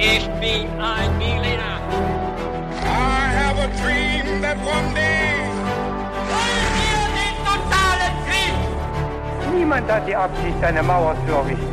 [0.00, 1.80] Ich bin ein Berliner.
[2.84, 5.42] I have a dream that one day.
[6.30, 9.56] Wollen wir den totalen Krieg?
[9.56, 11.66] Niemand hat die Absicht, eine Mauer zu errichten.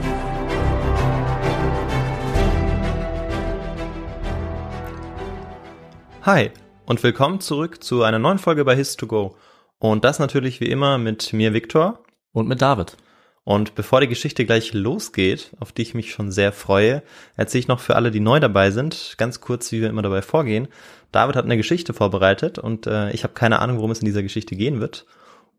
[6.23, 6.49] Hi
[6.87, 9.35] und willkommen zurück zu einer neuen Folge bei His2Go.
[9.77, 11.99] Und das natürlich wie immer mit mir, Viktor.
[12.31, 12.97] Und mit David.
[13.45, 17.03] Und bevor die Geschichte gleich losgeht, auf die ich mich schon sehr freue,
[17.37, 20.23] erzähle ich noch für alle, die neu dabei sind, ganz kurz, wie wir immer dabei
[20.23, 20.67] vorgehen.
[21.11, 24.23] David hat eine Geschichte vorbereitet und äh, ich habe keine Ahnung, worum es in dieser
[24.23, 25.05] Geschichte gehen wird.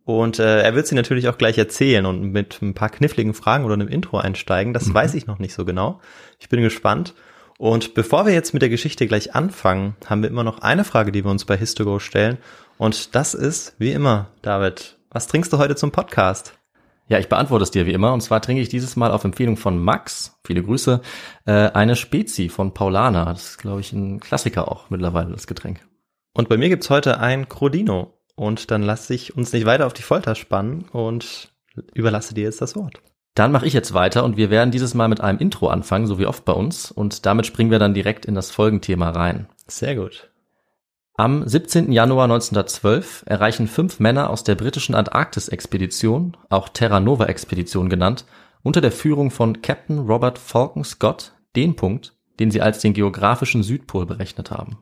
[0.04, 3.64] Und äh, er wird sie natürlich auch gleich erzählen und mit ein paar kniffligen Fragen
[3.64, 4.74] oder einem Intro einsteigen.
[4.74, 4.94] Das mhm.
[4.94, 6.00] weiß ich noch nicht so genau.
[6.40, 7.14] Ich bin gespannt.
[7.56, 11.12] Und bevor wir jetzt mit der Geschichte gleich anfangen, haben wir immer noch eine Frage,
[11.12, 12.38] die wir uns bei Histogo stellen.
[12.78, 16.55] Und das ist, wie immer, David, was trinkst du heute zum Podcast?
[17.08, 18.12] Ja, ich beantworte es dir wie immer.
[18.12, 21.00] Und zwar trinke ich dieses Mal auf Empfehlung von Max, viele Grüße,
[21.44, 23.26] äh, eine Spezi von Paulana.
[23.26, 25.86] Das ist, glaube ich, ein Klassiker auch mittlerweile, das Getränk.
[26.34, 28.12] Und bei mir gibt's heute ein Crodino.
[28.34, 31.50] Und dann lasse ich uns nicht weiter auf die Folter spannen und
[31.94, 33.00] überlasse dir jetzt das Wort.
[33.34, 36.18] Dann mache ich jetzt weiter und wir werden dieses Mal mit einem Intro anfangen, so
[36.18, 36.90] wie oft bei uns.
[36.90, 39.46] Und damit springen wir dann direkt in das Folgenthema rein.
[39.66, 40.30] Sehr gut.
[41.18, 41.92] Am 17.
[41.92, 48.26] Januar 1912 erreichen fünf Männer aus der britischen Antarktis-Expedition, auch Terra Nova-Expedition genannt,
[48.62, 53.62] unter der Führung von Captain Robert Falcon Scott den Punkt, den sie als den geografischen
[53.62, 54.76] Südpol berechnet haben.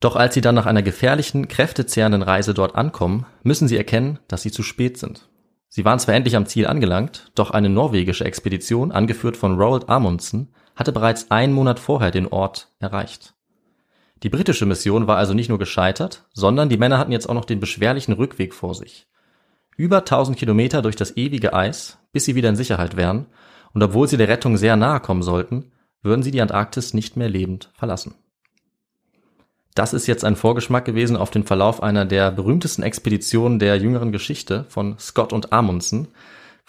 [0.00, 4.40] Doch als sie dann nach einer gefährlichen, kräftezehrenden Reise dort ankommen, müssen sie erkennen, dass
[4.40, 5.28] sie zu spät sind.
[5.68, 10.54] Sie waren zwar endlich am Ziel angelangt, doch eine norwegische Expedition, angeführt von Roald Amundsen,
[10.74, 13.34] hatte bereits einen Monat vorher den Ort erreicht.
[14.22, 17.46] Die britische Mission war also nicht nur gescheitert, sondern die Männer hatten jetzt auch noch
[17.46, 19.06] den beschwerlichen Rückweg vor sich.
[19.76, 23.26] Über 1000 Kilometer durch das ewige Eis, bis sie wieder in Sicherheit wären,
[23.72, 27.28] und obwohl sie der Rettung sehr nahe kommen sollten, würden sie die Antarktis nicht mehr
[27.28, 28.14] lebend verlassen.
[29.74, 34.12] Das ist jetzt ein Vorgeschmack gewesen auf den Verlauf einer der berühmtesten Expeditionen der jüngeren
[34.12, 36.08] Geschichte von Scott und Amundsen,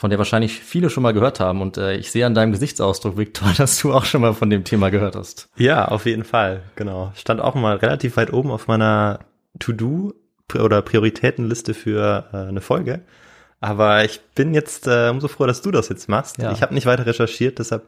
[0.01, 1.62] von der wahrscheinlich viele schon mal gehört haben.
[1.62, 4.63] Und äh, ich sehe an deinem Gesichtsausdruck, Viktor, dass du auch schon mal von dem
[4.63, 5.47] Thema gehört hast.
[5.57, 7.12] Ja, auf jeden Fall, genau.
[7.16, 9.19] Stand auch mal relativ weit oben auf meiner
[9.59, 10.16] To-Do
[10.56, 13.01] oder Prioritätenliste für äh, eine Folge.
[13.59, 16.39] Aber ich bin jetzt äh, umso froh, dass du das jetzt machst.
[16.39, 16.51] Ja.
[16.51, 17.88] Ich habe nicht weiter recherchiert, deshalb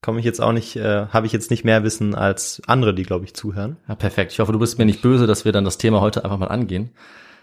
[0.00, 3.02] komme ich jetzt auch nicht, äh, habe ich jetzt nicht mehr Wissen als andere, die,
[3.02, 3.76] glaube ich, zuhören.
[3.88, 4.32] Ja, perfekt.
[4.32, 6.46] Ich hoffe, du bist mir nicht böse, dass wir dann das Thema heute einfach mal
[6.46, 6.92] angehen.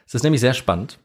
[0.08, 0.98] Es ist nämlich sehr spannend.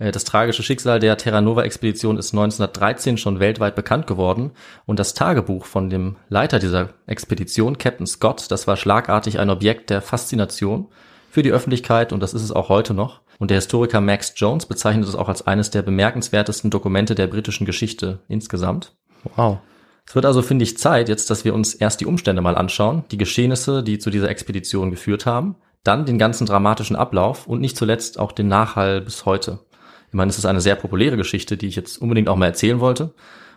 [0.00, 4.50] Äh, das tragische Schicksal der Terra Nova Expedition ist 1913 schon weltweit bekannt geworden
[4.86, 9.90] und das Tagebuch von dem Leiter dieser Expedition, Captain Scott, das war schlagartig ein Objekt
[9.90, 10.88] der Faszination
[11.30, 13.20] für die Öffentlichkeit und das ist es auch heute noch.
[13.38, 17.64] Und der Historiker Max Jones bezeichnet es auch als eines der bemerkenswertesten Dokumente der britischen
[17.64, 18.96] Geschichte insgesamt.
[19.36, 19.58] Wow.
[20.06, 23.04] Es wird also, finde ich, Zeit jetzt, dass wir uns erst die Umstände mal anschauen,
[23.12, 27.76] die Geschehnisse, die zu dieser Expedition geführt haben, dann den ganzen dramatischen Ablauf und nicht
[27.76, 29.60] zuletzt auch den Nachhall bis heute.
[30.10, 32.80] Ich meine, es ist eine sehr populäre Geschichte, die ich jetzt unbedingt auch mal erzählen
[32.80, 33.14] wollte.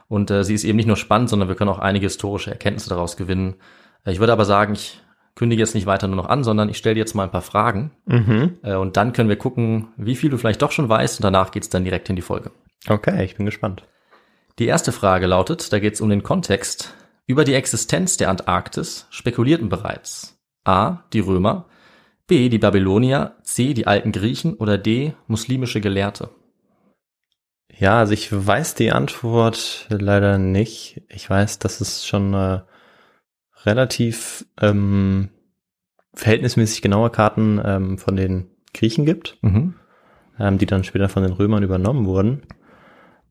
[0.08, 2.90] Und äh, sie ist eben nicht nur spannend, sondern wir können auch einige historische Erkenntnisse
[2.90, 3.56] daraus gewinnen.
[4.06, 5.02] Äh, ich würde aber sagen, ich
[5.36, 7.42] kündige jetzt nicht weiter nur noch an, sondern ich stelle dir jetzt mal ein paar
[7.42, 7.92] Fragen.
[8.06, 8.60] Mhm.
[8.62, 11.50] Äh, und dann können wir gucken, wie viel du vielleicht doch schon weißt und danach
[11.50, 12.52] geht's dann direkt in die Folge.
[12.88, 13.84] Okay, ich bin gespannt.
[14.60, 16.94] Die erste Frage lautet, da geht es um den Kontext.
[17.26, 21.00] Über die Existenz der Antarktis spekulierten bereits A.
[21.14, 21.66] die Römer,
[22.28, 22.50] B.
[22.50, 23.74] die Babylonier, C.
[23.74, 25.14] die alten Griechen oder D.
[25.28, 26.30] muslimische Gelehrte.
[27.78, 31.02] Ja, also ich weiß die Antwort leider nicht.
[31.10, 32.62] Ich weiß, dass es schon äh,
[33.66, 35.30] relativ ähm,
[36.14, 39.76] verhältnismäßig genaue Karten ähm, von den Griechen gibt, mhm.
[40.40, 42.44] ähm, die dann später von den Römern übernommen wurden.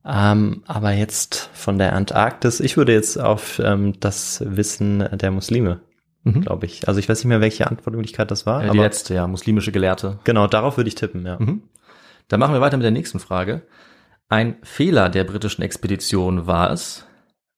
[0.05, 5.81] Ähm, aber jetzt von der Antarktis, ich würde jetzt auf ähm, das Wissen der Muslime,
[6.25, 6.41] mhm.
[6.41, 6.89] glaube ich.
[6.89, 8.65] Also ich weiß nicht mehr, welche Antwortmöglichkeit das war.
[8.65, 10.19] Ja, die letzte, ja, muslimische Gelehrte.
[10.25, 11.39] Genau, darauf würde ich tippen, ja.
[11.39, 11.63] Mhm.
[12.27, 13.63] Dann machen wir weiter mit der nächsten Frage.
[14.33, 17.05] Ein Fehler der britischen Expedition war es,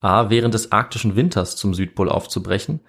[0.00, 0.28] a.
[0.28, 2.80] während des arktischen Winters zum Südpol aufzubrechen,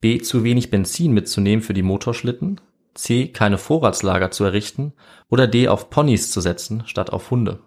[0.00, 0.16] b.
[0.22, 2.58] zu wenig Benzin mitzunehmen für die Motorschlitten,
[2.94, 3.28] c.
[3.28, 4.94] keine Vorratslager zu errichten
[5.28, 5.68] oder d.
[5.68, 7.58] auf Ponys zu setzen statt auf Hunde.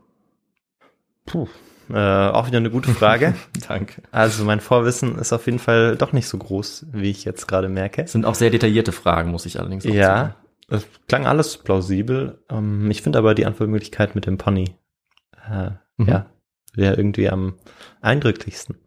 [1.28, 1.48] Puh.
[1.92, 3.36] Äh, auch wieder eine gute Frage.
[3.68, 4.02] Danke.
[4.10, 7.70] Also mein Vorwissen ist auf jeden Fall doch nicht so groß, wie ich jetzt gerade
[7.70, 8.02] merke.
[8.02, 10.34] Das sind auch sehr detaillierte Fragen, muss ich allerdings auch ja, sagen.
[10.72, 12.44] Ja, es klang alles plausibel.
[12.50, 14.74] Ähm, ich finde aber die Antwortmöglichkeit mit dem Pony,
[15.52, 16.08] äh, mhm.
[16.08, 16.26] ja,
[16.74, 17.56] wäre irgendwie am
[18.02, 18.78] eindrücklichsten.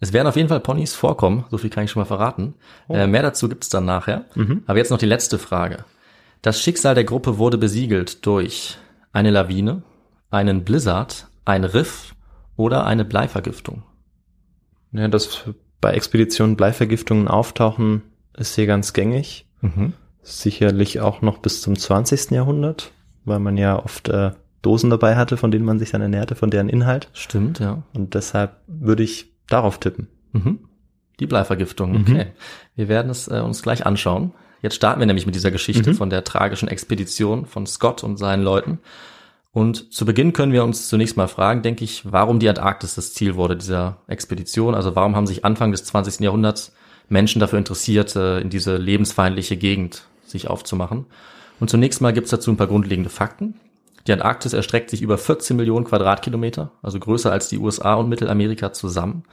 [0.00, 2.54] Es werden auf jeden Fall Ponys vorkommen, so viel kann ich schon mal verraten.
[2.88, 2.94] Oh.
[2.94, 4.26] Äh, mehr dazu gibt's dann nachher.
[4.34, 4.62] Mhm.
[4.66, 5.84] Aber jetzt noch die letzte Frage.
[6.42, 8.76] Das Schicksal der Gruppe wurde besiegelt durch
[9.12, 9.82] eine Lawine,
[10.30, 12.14] einen Blizzard, ein Riff
[12.56, 13.82] oder eine Bleivergiftung?
[14.92, 15.44] Ja, das
[15.80, 18.02] bei Expeditionen Bleivergiftungen auftauchen,
[18.36, 19.46] ist hier ganz gängig.
[19.60, 19.94] Mhm.
[20.22, 22.30] Sicherlich auch noch bis zum 20.
[22.30, 22.92] Jahrhundert,
[23.24, 24.32] weil man ja oft äh,
[24.64, 27.08] Dosen dabei hatte, von denen man sich dann ernährte, von deren Inhalt.
[27.12, 27.82] Stimmt, ja.
[27.94, 30.08] Und deshalb würde ich darauf tippen.
[30.32, 30.58] Mhm.
[31.20, 32.00] Die Bleivergiftung, Mhm.
[32.02, 32.26] okay.
[32.74, 34.32] Wir werden es äh, uns gleich anschauen.
[34.62, 35.94] Jetzt starten wir nämlich mit dieser Geschichte Mhm.
[35.94, 38.78] von der tragischen Expedition von Scott und seinen Leuten.
[39.52, 43.14] Und zu Beginn können wir uns zunächst mal fragen, denke ich, warum die Antarktis das
[43.14, 44.74] Ziel wurde dieser Expedition.
[44.74, 46.24] Also warum haben sich Anfang des 20.
[46.24, 46.74] Jahrhunderts
[47.08, 51.06] Menschen dafür interessiert, äh, in diese lebensfeindliche Gegend sich aufzumachen.
[51.60, 53.54] Und zunächst mal gibt es dazu ein paar grundlegende Fakten.
[54.06, 58.72] Die Antarktis erstreckt sich über 14 Millionen Quadratkilometer, also größer als die USA und Mittelamerika
[58.72, 59.24] zusammen.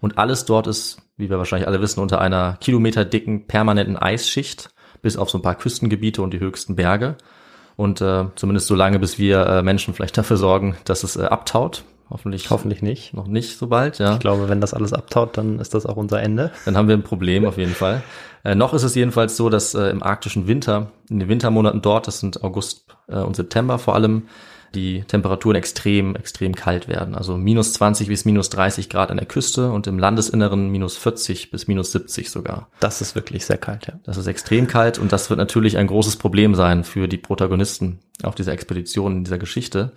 [0.00, 4.70] Und alles dort ist, wie wir wahrscheinlich alle wissen, unter einer kilometerdicken permanenten Eisschicht,
[5.02, 7.16] bis auf so ein paar Küstengebiete und die höchsten Berge.
[7.76, 11.24] Und äh, zumindest so lange, bis wir äh, Menschen vielleicht dafür sorgen, dass es äh,
[11.24, 11.84] abtaut.
[12.10, 13.14] Hoffentlich, Hoffentlich nicht.
[13.14, 14.14] noch nicht so bald, ja.
[14.14, 16.50] Ich glaube, wenn das alles abtaut, dann ist das auch unser Ende.
[16.64, 18.02] Dann haben wir ein Problem auf jeden Fall.
[18.44, 22.06] Äh, noch ist es jedenfalls so, dass äh, im arktischen Winter, in den Wintermonaten dort,
[22.06, 24.24] das sind August äh, und September vor allem,
[24.74, 27.14] die Temperaturen extrem, extrem kalt werden.
[27.14, 31.50] Also minus 20 bis minus 30 Grad an der Küste und im Landesinneren minus 40
[31.50, 32.68] bis minus 70 sogar.
[32.78, 33.94] Das ist wirklich sehr kalt, ja.
[34.04, 38.00] Das ist extrem kalt und das wird natürlich ein großes Problem sein für die Protagonisten
[38.22, 39.92] auf dieser Expedition in dieser Geschichte.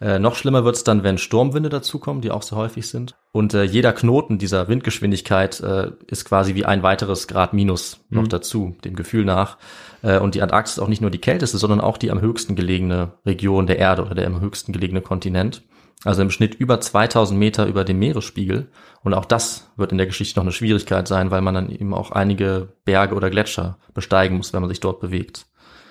[0.00, 3.14] Äh, noch schlimmer wird's dann, wenn Sturmwinde dazukommen, die auch sehr häufig sind.
[3.32, 8.28] Und äh, jeder Knoten dieser Windgeschwindigkeit äh, ist quasi wie ein weiteres Grad Minus noch
[8.28, 9.56] dazu, dem Gefühl nach.
[10.02, 12.56] Äh, und die Antarktis ist auch nicht nur die kälteste, sondern auch die am höchsten
[12.56, 15.62] gelegene Region der Erde oder der am höchsten gelegene Kontinent.
[16.04, 18.68] Also im Schnitt über 2000 Meter über dem Meeresspiegel.
[19.02, 21.94] Und auch das wird in der Geschichte noch eine Schwierigkeit sein, weil man dann eben
[21.94, 25.46] auch einige Berge oder Gletscher besteigen muss, wenn man sich dort bewegt.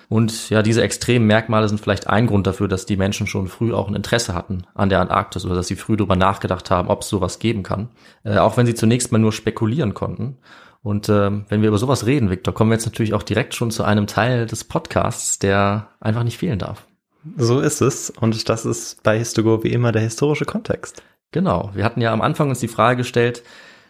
[0.08, 3.72] Und ja, diese extremen Merkmale sind vielleicht ein Grund dafür, dass die Menschen schon früh
[3.72, 7.02] auch ein Interesse hatten an der Antarktis oder dass sie früh darüber nachgedacht haben, ob
[7.02, 7.88] es sowas geben kann.
[8.22, 10.38] Äh, auch wenn sie zunächst mal nur spekulieren konnten.
[10.82, 13.72] Und ähm, wenn wir über sowas reden, Victor, kommen wir jetzt natürlich auch direkt schon
[13.72, 16.86] zu einem Teil des Podcasts, der einfach nicht fehlen darf.
[17.36, 18.10] So ist es.
[18.10, 21.02] Und das ist bei Histogo wie immer der historische Kontext.
[21.32, 21.70] Genau.
[21.74, 23.42] Wir hatten ja am Anfang uns die Frage gestellt,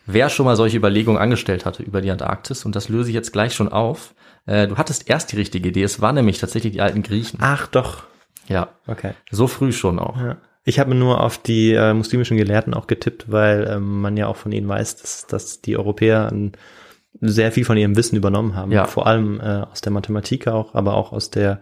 [0.06, 2.64] wer schon mal solche Überlegungen angestellt hatte über die Antarktis.
[2.64, 4.14] Und das löse ich jetzt gleich schon auf.
[4.46, 5.82] Äh, du hattest erst die richtige Idee.
[5.82, 7.38] Es waren nämlich tatsächlich die alten Griechen.
[7.42, 8.04] Ach doch.
[8.48, 8.68] Ja.
[8.86, 9.12] Okay.
[9.30, 10.18] So früh schon auch.
[10.20, 10.36] Ja.
[10.64, 14.36] Ich habe nur auf die äh, muslimischen Gelehrten auch getippt, weil ähm, man ja auch
[14.36, 16.52] von ihnen weiß, dass, dass die Europäer ein,
[17.20, 18.72] sehr viel von ihrem Wissen übernommen haben.
[18.72, 18.84] Ja.
[18.84, 21.60] Vor allem äh, aus der Mathematik auch, aber auch aus der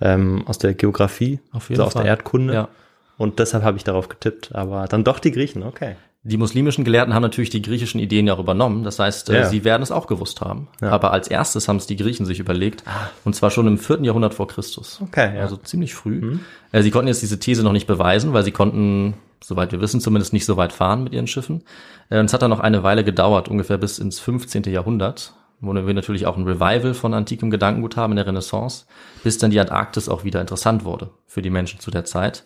[0.00, 2.02] ähm, aus der Geografie, Auf jeden also aus Fall.
[2.02, 2.54] der Erdkunde.
[2.54, 2.68] Ja.
[3.16, 4.54] Und deshalb habe ich darauf getippt.
[4.54, 5.96] Aber dann doch die Griechen, okay.
[6.26, 8.82] Die muslimischen Gelehrten haben natürlich die griechischen Ideen ja auch übernommen.
[8.82, 9.44] Das heißt, äh, Ja.
[9.46, 10.68] sie werden es auch gewusst haben.
[10.80, 10.88] Ja.
[10.90, 12.82] Aber als erstes haben es die Griechen sich überlegt.
[13.26, 15.00] Und zwar schon im vierten Jahrhundert vor Christus.
[15.02, 15.42] Okay, ja.
[15.42, 16.38] Also ziemlich früh.
[16.72, 20.00] Äh, sie konnten jetzt diese These noch nicht beweisen, weil sie konnten, soweit wir wissen,
[20.00, 21.62] zumindest nicht so weit fahren mit ihren Schiffen.
[22.08, 24.62] Äh, und es hat dann noch eine Weile gedauert, ungefähr bis ins 15.
[24.72, 28.86] Jahrhundert, wo wir natürlich auch ein Revival von antikem Gedankengut haben in der Renaissance,
[29.22, 32.44] bis dann die Antarktis auch wieder interessant wurde für die Menschen zu der Zeit.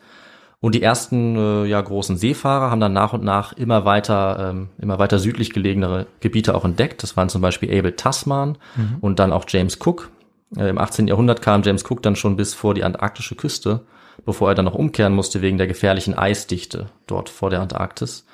[0.61, 4.69] Und die ersten äh, ja, großen Seefahrer haben dann nach und nach immer weiter, ähm,
[4.79, 7.03] immer weiter südlich gelegenere Gebiete auch entdeckt.
[7.03, 8.59] Das waren zum Beispiel Abel Tasman
[9.01, 10.11] und dann auch James Cook.
[10.57, 11.07] Äh, Im 18.
[11.07, 13.83] Jahrhundert kam James Cook dann schon bis vor die antarktische Küste,
[14.27, 18.27] bevor er dann noch umkehren musste wegen der gefährlichen Eisdichte dort vor der Antarktis.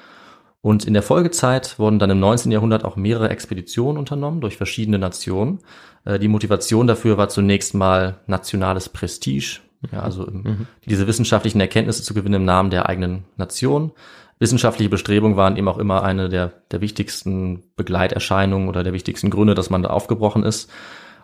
[0.63, 2.51] Und in der Folgezeit wurden dann im 19.
[2.51, 5.59] Jahrhundert auch mehrere Expeditionen unternommen durch verschiedene Nationen.
[6.07, 9.61] Äh, Die Motivation dafür war zunächst mal nationales Prestige,
[9.93, 13.93] ja, also im, diese wissenschaftlichen Erkenntnisse zu gewinnen im Namen der eigenen Nation.
[14.39, 19.55] Wissenschaftliche Bestrebungen waren eben auch immer eine der, der wichtigsten Begleiterscheinungen oder der wichtigsten Gründe,
[19.55, 20.71] dass man da aufgebrochen ist.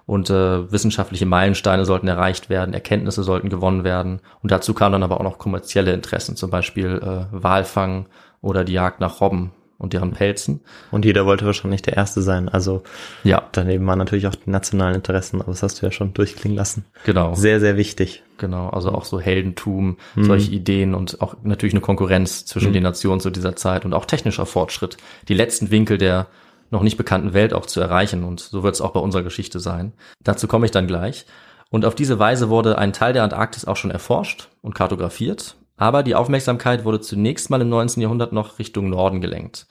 [0.07, 4.21] Und äh, wissenschaftliche Meilensteine sollten erreicht werden, Erkenntnisse sollten gewonnen werden.
[4.43, 8.07] Und dazu kamen dann aber auch noch kommerzielle Interessen, zum Beispiel äh, Walfang
[8.41, 10.61] oder die Jagd nach Robben und deren Pelzen.
[10.91, 12.49] Und jeder wollte wahrscheinlich der Erste sein.
[12.49, 12.83] Also
[13.25, 16.57] Ja, daneben waren natürlich auch die nationalen Interessen, aber das hast du ja schon durchklingen
[16.57, 16.85] lassen.
[17.05, 17.35] genau.
[17.35, 18.23] Sehr, sehr wichtig.
[18.39, 23.21] Genau, also auch so Heldentum, solche Ideen und auch natürlich eine Konkurrenz zwischen den Nationen
[23.21, 24.97] zu dieser Zeit und auch technischer Fortschritt,
[25.29, 26.27] die letzten Winkel der
[26.71, 29.61] noch nicht bekannten Welt auch zu erreichen und so wird es auch bei unserer Geschichte
[29.61, 29.93] sein.
[30.25, 31.27] Dazu komme ich dann gleich.
[31.69, 36.03] Und auf diese Weise wurde ein Teil der Antarktis auch schon erforscht und kartografiert, aber
[36.03, 38.03] die Aufmerksamkeit wurde zunächst mal im 19.
[38.03, 39.67] Jahrhundert noch Richtung Norden gelenkt.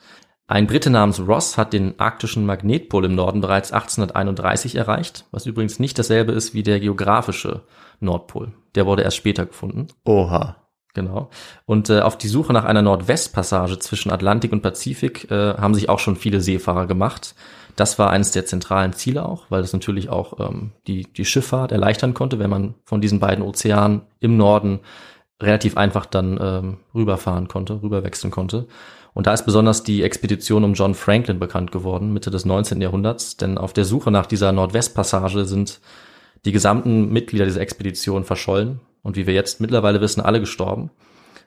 [0.48, 5.78] Ein Brite namens Ross hat den arktischen Magnetpol im Norden bereits 1831 erreicht, was übrigens
[5.78, 7.62] nicht dasselbe ist wie der geografische
[8.00, 8.52] Nordpol.
[8.74, 9.86] Der wurde erst später gefunden.
[10.04, 10.56] Oha.
[10.94, 11.30] Genau.
[11.66, 15.88] Und äh, auf die Suche nach einer Nordwestpassage zwischen Atlantik und Pazifik äh, haben sich
[15.88, 17.36] auch schon viele Seefahrer gemacht.
[17.76, 21.70] Das war eines der zentralen Ziele auch, weil das natürlich auch ähm, die, die Schifffahrt
[21.70, 24.80] erleichtern konnte, wenn man von diesen beiden Ozeanen im Norden
[25.40, 28.66] relativ einfach dann ähm, rüberfahren konnte, rüberwechseln konnte.
[29.12, 32.80] Und da ist besonders die Expedition um John Franklin bekannt geworden, Mitte des 19.
[32.80, 35.80] Jahrhunderts, denn auf der Suche nach dieser Nordwestpassage sind
[36.44, 40.90] die gesamten Mitglieder dieser Expedition verschollen und wie wir jetzt mittlerweile wissen, alle gestorben.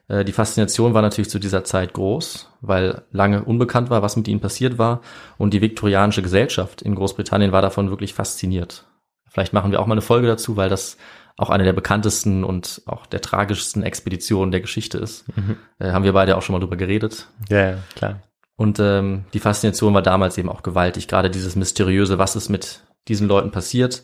[0.08, 4.28] Äh, die Faszination war natürlich zu dieser Zeit groß, weil lange unbekannt war, was mit
[4.28, 5.00] ihnen passiert war
[5.38, 8.84] und die viktorianische Gesellschaft in Großbritannien war davon wirklich fasziniert.
[9.28, 10.96] Vielleicht machen wir auch mal eine Folge dazu, weil das
[11.36, 15.24] auch eine der bekanntesten und auch der tragischsten Expeditionen der Geschichte ist.
[15.36, 15.56] Mhm.
[15.78, 17.28] Äh, haben wir beide auch schon mal drüber geredet.
[17.48, 18.22] Ja, ja klar.
[18.56, 22.84] Und ähm, die Faszination war damals eben auch gewaltig, gerade dieses mysteriöse, was ist mit
[23.08, 24.02] diesen Leuten passiert.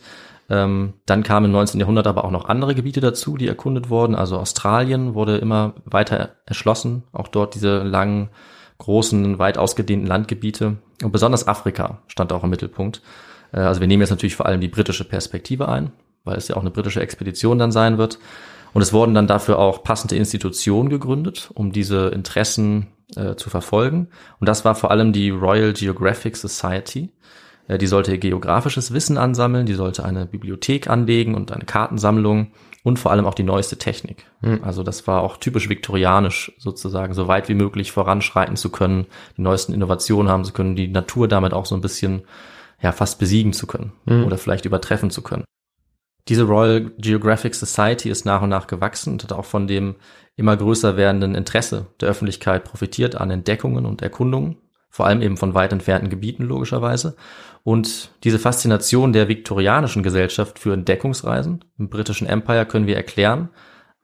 [0.49, 1.79] Ähm, dann kamen im 19.
[1.79, 4.15] Jahrhundert aber auch noch andere Gebiete dazu, die erkundet wurden.
[4.15, 8.29] Also Australien wurde immer weiter erschlossen, auch dort diese langen,
[8.79, 10.77] großen, weit ausgedehnten Landgebiete.
[11.01, 13.01] Und besonders Afrika stand auch im Mittelpunkt.
[13.53, 16.55] Äh, also wir nehmen jetzt natürlich vor allem die britische Perspektive ein, weil es ja
[16.55, 18.19] auch eine britische Expedition dann sein wird.
[18.73, 24.07] Und es wurden dann dafür auch passende Institutionen gegründet, um diese Interessen äh, zu verfolgen.
[24.39, 27.09] Und das war vor allem die Royal Geographic Society.
[27.67, 32.51] Äh, die sollte geografisches Wissen ansammeln, die sollte eine Bibliothek anlegen und eine Kartensammlung
[32.83, 34.25] und vor allem auch die neueste Technik.
[34.41, 34.61] Mhm.
[34.63, 39.05] Also das war auch typisch viktorianisch sozusagen, so weit wie möglich voranschreiten zu können,
[39.37, 42.23] die neuesten Innovationen haben zu können, die Natur damit auch so ein bisschen
[42.81, 44.23] ja fast besiegen zu können mhm.
[44.23, 45.45] oder vielleicht übertreffen zu können.
[46.27, 49.95] Diese Royal Geographic Society ist nach und nach gewachsen und hat auch von dem
[50.35, 54.57] immer größer werdenden Interesse der Öffentlichkeit profitiert an Entdeckungen und Erkundungen,
[54.89, 57.15] vor allem eben von weit entfernten Gebieten logischerweise.
[57.63, 63.49] Und diese Faszination der viktorianischen Gesellschaft für Entdeckungsreisen im britischen Empire können wir erklären,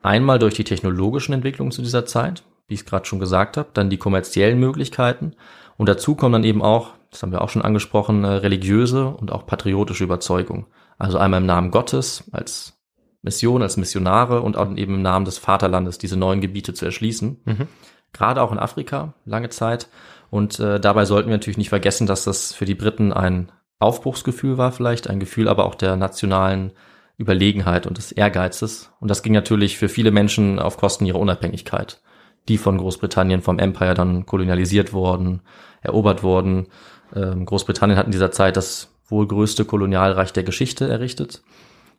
[0.02, 3.70] einmal durch die technologischen Entwicklungen zu dieser Zeit, wie ich es gerade schon gesagt habe,
[3.74, 5.34] dann die kommerziellen Möglichkeiten
[5.78, 9.32] und dazu kommen dann eben auch, das haben wir auch schon angesprochen, äh, religiöse und
[9.32, 10.66] auch patriotische Überzeugung.
[10.98, 12.74] Also einmal im Namen Gottes als
[13.22, 17.42] Mission, als Missionare und auch eben im Namen des Vaterlandes diese neuen Gebiete zu erschließen.
[17.46, 17.68] Mhm.
[18.14, 19.90] Gerade auch in Afrika, lange Zeit.
[20.30, 24.58] Und äh, dabei sollten wir natürlich nicht vergessen, dass das für die Briten ein Aufbruchsgefühl
[24.58, 26.72] war vielleicht, ein Gefühl aber auch der nationalen
[27.18, 28.92] Überlegenheit und des Ehrgeizes.
[29.00, 32.02] Und das ging natürlich für viele Menschen auf Kosten ihrer Unabhängigkeit,
[32.48, 35.42] die von Großbritannien vom Empire dann kolonialisiert worden,
[35.82, 36.68] erobert worden.
[37.16, 41.42] Ähm, Großbritannien hat in dieser Zeit das wohl größte Kolonialreich der Geschichte errichtet.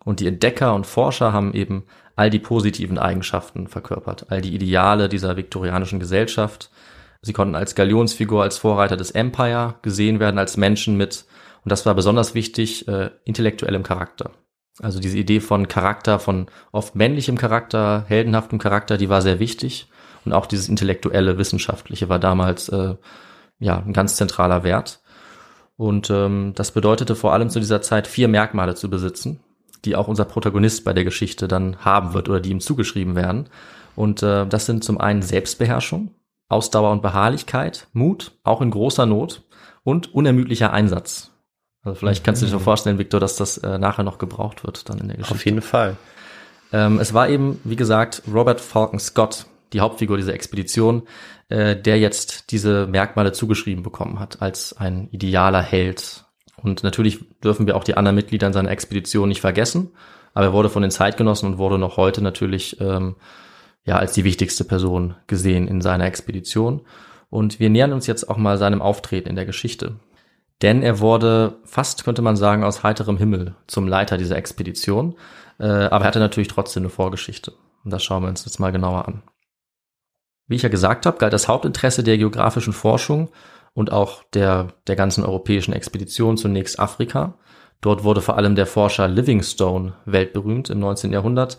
[0.05, 1.85] Und die Entdecker und Forscher haben eben
[2.17, 6.71] all die positiven Eigenschaften verkörpert, all die Ideale dieser viktorianischen Gesellschaft.
[7.23, 11.27] Sie konnten als Galionsfigur, als Vorreiter des Empire gesehen werden, als Menschen mit,
[11.65, 14.31] und das war besonders wichtig, äh, intellektuellem Charakter.
[14.81, 19.89] Also diese Idee von Charakter, von oft männlichem Charakter, heldenhaftem Charakter, die war sehr wichtig.
[20.29, 22.97] Und auch dieses intellektuelle, wissenschaftliche war damals äh,
[23.59, 25.01] ja ein ganz zentraler Wert.
[25.79, 29.41] Und ähm, das bedeutete vor allem zu dieser Zeit vier Merkmale zu besitzen,
[29.87, 33.49] die auch unser Protagonist bei der Geschichte dann haben wird oder die ihm zugeschrieben werden.
[33.97, 36.11] Und äh, das sind zum einen Selbstbeherrschung,
[36.51, 39.45] Ausdauer und Beharrlichkeit, Mut, auch in großer Not
[39.83, 41.31] und unermüdlicher Einsatz.
[41.85, 44.91] Also vielleicht kannst du dir schon vorstellen, Victor, dass das äh, nachher noch gebraucht wird
[44.91, 45.35] dann in der Geschichte.
[45.35, 45.97] Auf jeden Fall.
[46.71, 51.03] Ähm, es war eben, wie gesagt, Robert Falcon Scott, die Hauptfigur dieser Expedition,
[51.49, 56.25] äh, der jetzt diese Merkmale zugeschrieben bekommen hat als ein idealer Held.
[56.57, 59.91] Und natürlich dürfen wir auch die anderen Mitglieder in seiner Expedition nicht vergessen,
[60.35, 63.17] aber er wurde von den Zeitgenossen und wurde noch heute natürlich ähm,
[63.85, 66.83] ja als die wichtigste Person gesehen in seiner Expedition.
[67.31, 69.97] Und wir nähern uns jetzt auch mal seinem Auftreten in der Geschichte.
[70.63, 75.15] Denn er wurde fast, könnte man sagen, aus heiterem Himmel zum Leiter dieser Expedition.
[75.59, 77.53] Äh, aber er hatte natürlich trotzdem eine Vorgeschichte.
[77.85, 79.23] Und das schauen wir uns jetzt mal genauer an.
[80.49, 83.29] Wie ich ja gesagt habe, galt das Hauptinteresse der geografischen Forschung
[83.75, 87.35] und auch der, der ganzen europäischen Expedition zunächst Afrika.
[87.81, 91.13] Dort wurde vor allem der Forscher Livingstone weltberühmt im 19.
[91.13, 91.59] Jahrhundert.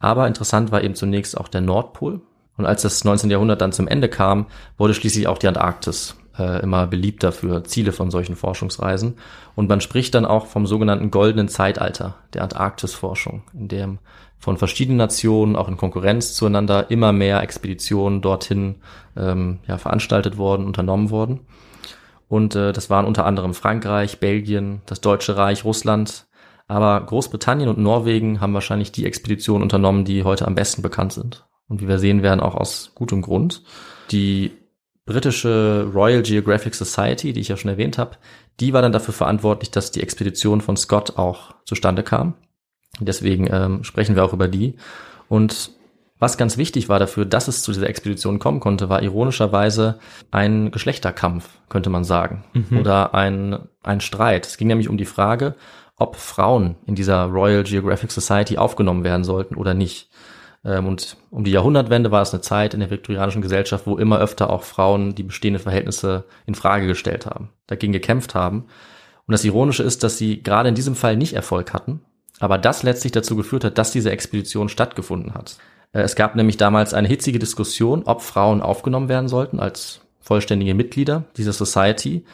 [0.00, 2.22] Aber interessant war eben zunächst auch der Nordpol.
[2.56, 3.30] Und als das 19.
[3.30, 7.92] Jahrhundert dann zum Ende kam, wurde schließlich auch die Antarktis äh, immer beliebter für Ziele
[7.92, 9.16] von solchen Forschungsreisen.
[9.54, 13.98] Und man spricht dann auch vom sogenannten goldenen Zeitalter der Antarktisforschung, in dem
[14.40, 18.76] von verschiedenen Nationen, auch in Konkurrenz zueinander, immer mehr Expeditionen dorthin
[19.16, 21.40] ähm, ja, veranstaltet worden, unternommen worden.
[22.26, 26.26] Und äh, das waren unter anderem Frankreich, Belgien, das Deutsche Reich, Russland.
[26.68, 31.44] Aber Großbritannien und Norwegen haben wahrscheinlich die Expeditionen unternommen, die heute am besten bekannt sind.
[31.68, 33.62] Und wie wir sehen werden, auch aus gutem Grund.
[34.10, 34.52] Die
[35.04, 38.16] britische Royal Geographic Society, die ich ja schon erwähnt habe,
[38.60, 42.34] die war dann dafür verantwortlich, dass die Expedition von Scott auch zustande kam.
[42.98, 44.74] Deswegen ähm, sprechen wir auch über die.
[45.28, 45.70] Und
[46.18, 49.98] was ganz wichtig war dafür, dass es zu dieser Expedition kommen konnte, war ironischerweise
[50.30, 52.44] ein Geschlechterkampf, könnte man sagen.
[52.52, 52.78] Mhm.
[52.78, 54.46] Oder ein, ein Streit.
[54.46, 55.54] Es ging nämlich um die Frage,
[55.96, 60.10] ob Frauen in dieser Royal Geographic Society aufgenommen werden sollten oder nicht.
[60.62, 64.18] Ähm, und um die Jahrhundertwende war es eine Zeit in der viktorianischen Gesellschaft, wo immer
[64.18, 68.66] öfter auch Frauen die bestehenden Verhältnisse in Frage gestellt haben, dagegen gekämpft haben.
[69.26, 72.02] Und das Ironische ist, dass sie gerade in diesem Fall nicht Erfolg hatten,
[72.40, 75.58] aber das letztlich dazu geführt hat, dass diese Expedition stattgefunden hat.
[75.92, 80.74] Äh, es gab nämlich damals eine hitzige Diskussion, ob Frauen aufgenommen werden sollten als vollständige
[80.74, 82.24] Mitglieder dieser Society.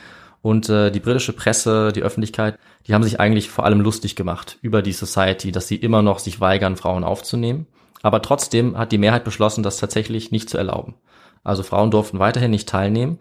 [0.42, 4.58] Und äh, die britische Presse, die Öffentlichkeit, die haben sich eigentlich vor allem lustig gemacht
[4.62, 7.66] über die Society, dass sie immer noch sich weigern, Frauen aufzunehmen.
[8.02, 10.94] Aber trotzdem hat die Mehrheit beschlossen, das tatsächlich nicht zu erlauben.
[11.42, 13.18] Also Frauen durften weiterhin nicht teilnehmen.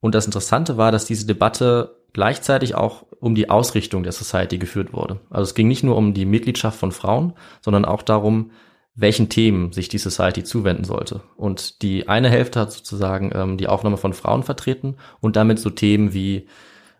[0.00, 4.92] Und das Interessante war, dass diese Debatte gleichzeitig auch um die Ausrichtung der Society geführt
[4.92, 5.20] wurde.
[5.30, 8.50] Also es ging nicht nur um die Mitgliedschaft von Frauen, sondern auch darum,
[8.94, 11.22] welchen Themen sich die Society zuwenden sollte.
[11.36, 15.70] Und die eine Hälfte hat sozusagen ähm, die Aufnahme von Frauen vertreten und damit so
[15.70, 16.46] Themen wie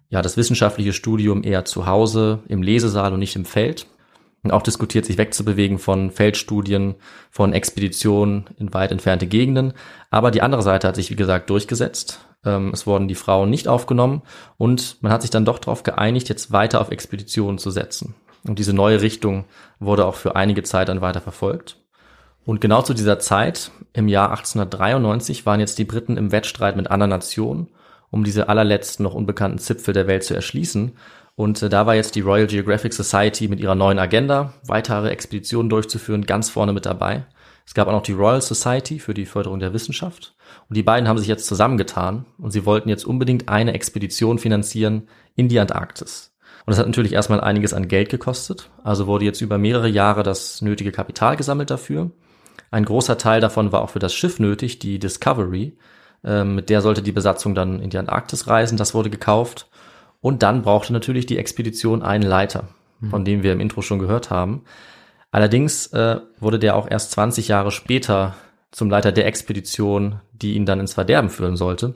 [0.08, 3.86] ja das wissenschaftliche Studium eher zu Hause im Lesesaal und nicht im Feld.
[4.48, 6.94] Auch diskutiert sich wegzubewegen von Feldstudien,
[7.30, 9.74] von Expeditionen in weit entfernte Gegenden.
[10.10, 12.20] Aber die andere Seite hat sich, wie gesagt, durchgesetzt.
[12.44, 14.22] Ähm, es wurden die Frauen nicht aufgenommen
[14.56, 18.14] und man hat sich dann doch darauf geeinigt, jetzt weiter auf Expeditionen zu setzen.
[18.46, 19.44] Und diese neue Richtung
[19.78, 21.76] wurde auch für einige Zeit dann weiter verfolgt.
[22.46, 26.90] Und genau zu dieser Zeit, im Jahr 1893, waren jetzt die Briten im Wettstreit mit
[26.90, 27.68] anderen Nationen,
[28.10, 30.92] um diese allerletzten noch unbekannten Zipfel der Welt zu erschließen.
[31.40, 35.70] Und äh, da war jetzt die Royal Geographic Society mit ihrer neuen Agenda, weitere Expeditionen
[35.70, 37.24] durchzuführen, ganz vorne mit dabei.
[37.66, 40.34] Es gab auch noch die Royal Society für die Förderung der Wissenschaft.
[40.68, 45.08] Und die beiden haben sich jetzt zusammengetan und sie wollten jetzt unbedingt eine Expedition finanzieren
[45.34, 46.36] in die Antarktis.
[46.66, 48.68] Und das hat natürlich erstmal einiges an Geld gekostet.
[48.84, 52.10] Also wurde jetzt über mehrere Jahre das nötige Kapital gesammelt dafür.
[52.70, 55.78] Ein großer Teil davon war auch für das Schiff nötig, die Discovery.
[56.22, 58.76] Ähm, mit der sollte die Besatzung dann in die Antarktis reisen.
[58.76, 59.69] Das wurde gekauft.
[60.20, 62.68] Und dann brauchte natürlich die Expedition einen Leiter,
[63.08, 64.64] von dem wir im Intro schon gehört haben.
[65.30, 68.34] Allerdings äh, wurde der auch erst 20 Jahre später
[68.70, 71.94] zum Leiter der Expedition, die ihn dann ins Verderben führen sollte.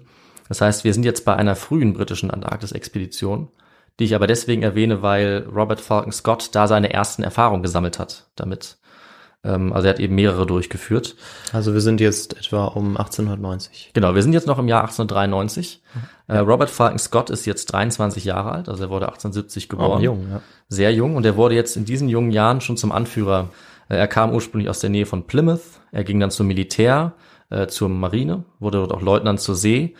[0.48, 3.48] Das heißt, wir sind jetzt bei einer frühen britischen Antarktis-Expedition,
[3.98, 8.26] die ich aber deswegen erwähne, weil Robert Falcon Scott da seine ersten Erfahrungen gesammelt hat
[8.36, 8.78] damit.
[9.44, 11.16] Ähm, also er hat eben mehrere durchgeführt.
[11.52, 13.90] Also wir sind jetzt etwa um 1890.
[13.92, 15.82] Genau, wir sind jetzt noch im Jahr 1893.
[15.94, 16.34] Mhm.
[16.34, 20.00] Äh, Robert Falcon Scott ist jetzt 23 Jahre alt, also er wurde 1870 geboren.
[20.00, 20.40] Oh, jung, ja.
[20.68, 23.50] Sehr jung und er wurde jetzt in diesen jungen Jahren schon zum Anführer.
[23.88, 27.12] Äh, er kam ursprünglich aus der Nähe von Plymouth, er ging dann zum Militär,
[27.50, 29.94] äh, zur Marine, wurde dort auch Leutnant zur See.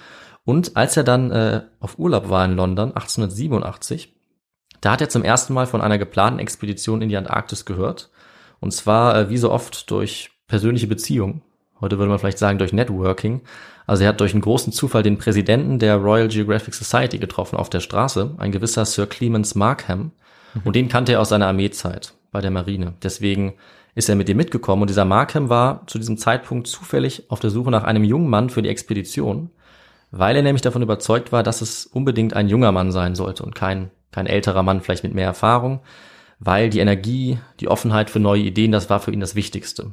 [0.46, 4.14] Und als er dann äh, auf Urlaub war in London, 1887,
[4.80, 8.10] da hat er zum ersten Mal von einer geplanten Expedition in die Antarktis gehört
[8.60, 11.42] und zwar, äh, wie so oft, durch persönliche Beziehungen.
[11.80, 13.42] Heute würde man vielleicht sagen, durch Networking.
[13.86, 17.68] Also er hat durch einen großen Zufall den Präsidenten der Royal Geographic Society getroffen auf
[17.68, 20.12] der Straße, ein gewisser Sir Clemens Markham.
[20.54, 20.62] Mhm.
[20.64, 22.94] Und den kannte er aus seiner Armeezeit bei der Marine.
[23.02, 23.54] Deswegen
[23.94, 24.82] ist er mit ihm mitgekommen.
[24.82, 28.50] Und dieser Markham war zu diesem Zeitpunkt zufällig auf der Suche nach einem jungen Mann
[28.50, 29.50] für die Expedition,
[30.10, 33.54] weil er nämlich davon überzeugt war, dass es unbedingt ein junger Mann sein sollte und
[33.54, 35.80] kein, kein älterer Mann vielleicht mit mehr Erfahrung
[36.44, 39.92] weil die Energie, die Offenheit für neue Ideen, das war für ihn das Wichtigste.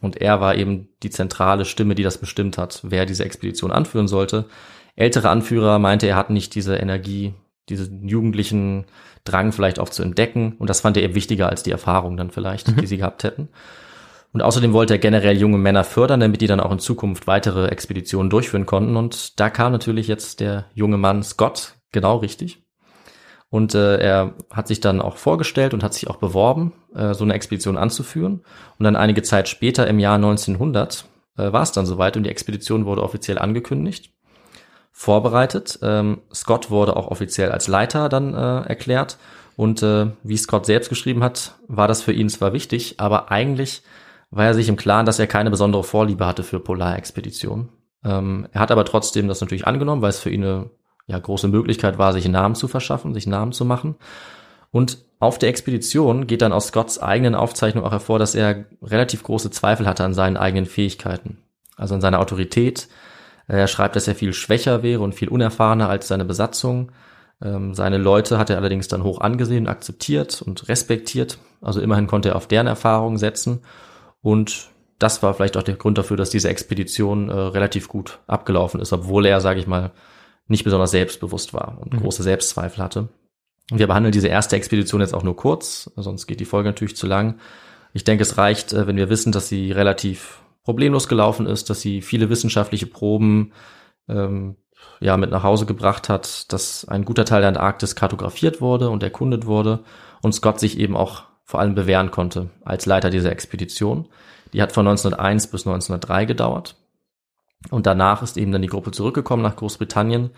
[0.00, 4.08] Und er war eben die zentrale Stimme, die das bestimmt hat, wer diese Expedition anführen
[4.08, 4.46] sollte.
[4.96, 7.34] Ältere Anführer meinte, er hat nicht diese Energie,
[7.68, 8.86] diesen jugendlichen
[9.24, 10.54] Drang vielleicht auch zu entdecken.
[10.58, 12.80] Und das fand er eben wichtiger als die Erfahrung dann vielleicht, mhm.
[12.80, 13.48] die sie gehabt hätten.
[14.32, 17.66] Und außerdem wollte er generell junge Männer fördern, damit die dann auch in Zukunft weitere
[17.66, 18.96] Expeditionen durchführen konnten.
[18.96, 22.62] Und da kam natürlich jetzt der junge Mann Scott genau richtig.
[23.50, 27.24] Und äh, er hat sich dann auch vorgestellt und hat sich auch beworben, äh, so
[27.24, 28.42] eine Expedition anzuführen.
[28.78, 31.04] Und dann einige Zeit später, im Jahr 1900,
[31.36, 34.12] äh, war es dann soweit und die Expedition wurde offiziell angekündigt,
[34.92, 35.80] vorbereitet.
[35.82, 39.18] Ähm, Scott wurde auch offiziell als Leiter dann äh, erklärt.
[39.56, 43.82] Und äh, wie Scott selbst geschrieben hat, war das für ihn zwar wichtig, aber eigentlich
[44.30, 47.68] war er sich im Klaren, dass er keine besondere Vorliebe hatte für Polarexpeditionen.
[48.04, 50.70] Ähm, er hat aber trotzdem das natürlich angenommen, weil es für ihn eine
[51.10, 53.96] ja, große Möglichkeit war, sich Namen zu verschaffen, sich Namen zu machen.
[54.70, 59.22] Und auf der Expedition geht dann aus Scotts eigenen Aufzeichnung auch hervor, dass er relativ
[59.22, 61.38] große Zweifel hatte an seinen eigenen Fähigkeiten,
[61.76, 62.88] also an seiner Autorität.
[63.48, 66.92] Er schreibt, dass er viel schwächer wäre und viel unerfahrener als seine Besatzung.
[67.42, 71.38] Ähm, seine Leute hat er allerdings dann hoch angesehen, akzeptiert und respektiert.
[71.60, 73.62] Also immerhin konnte er auf deren Erfahrungen setzen.
[74.22, 74.70] Und
[75.00, 78.92] das war vielleicht auch der Grund dafür, dass diese Expedition äh, relativ gut abgelaufen ist,
[78.92, 79.90] obwohl er, sage ich mal,
[80.50, 82.00] nicht besonders selbstbewusst war und mhm.
[82.00, 83.08] große Selbstzweifel hatte.
[83.72, 87.06] Wir behandeln diese erste Expedition jetzt auch nur kurz, sonst geht die Folge natürlich zu
[87.06, 87.38] lang.
[87.92, 91.80] Ich denke, es reicht, äh, wenn wir wissen, dass sie relativ problemlos gelaufen ist, dass
[91.80, 93.52] sie viele wissenschaftliche Proben
[94.08, 94.56] ähm,
[95.00, 99.02] ja mit nach Hause gebracht hat, dass ein guter Teil der Antarktis kartografiert wurde und
[99.02, 99.80] erkundet wurde
[100.22, 104.08] und Scott sich eben auch vor allem bewähren konnte als Leiter dieser Expedition.
[104.52, 106.76] Die hat von 1901 bis 1903 gedauert.
[107.68, 110.30] Und danach ist eben dann die Gruppe zurückgekommen nach Großbritannien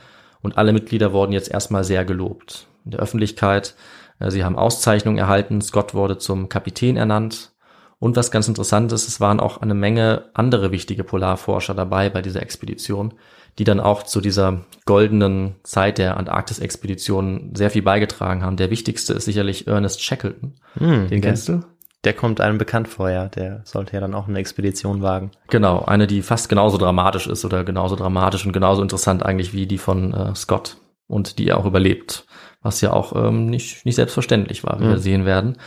[0.42, 2.66] und alle Mitglieder wurden jetzt erstmal sehr gelobt.
[2.84, 3.76] In der Öffentlichkeit,
[4.18, 7.52] äh, sie haben Auszeichnungen erhalten, Scott wurde zum Kapitän ernannt.
[8.00, 12.20] Und was ganz interessant ist, es waren auch eine Menge andere wichtige Polarforscher dabei bei
[12.20, 13.14] dieser Expedition,
[13.60, 18.56] die dann auch zu dieser goldenen Zeit der Antarktis-Expedition sehr viel beigetragen haben.
[18.56, 20.54] Der wichtigste ist sicherlich Ernest Shackleton.
[20.78, 21.60] Hm, Den kennst du?
[22.04, 23.28] Der kommt einem bekannt vor, ja.
[23.28, 25.30] Der sollte ja dann auch eine Expedition wagen.
[25.48, 29.66] Genau, eine, die fast genauso dramatisch ist oder genauso dramatisch und genauso interessant eigentlich wie
[29.66, 32.24] die von äh, Scott und die er auch überlebt,
[32.62, 34.90] was ja auch ähm, nicht, nicht selbstverständlich war, wie Mhm.
[34.90, 35.58] wir sehen werden.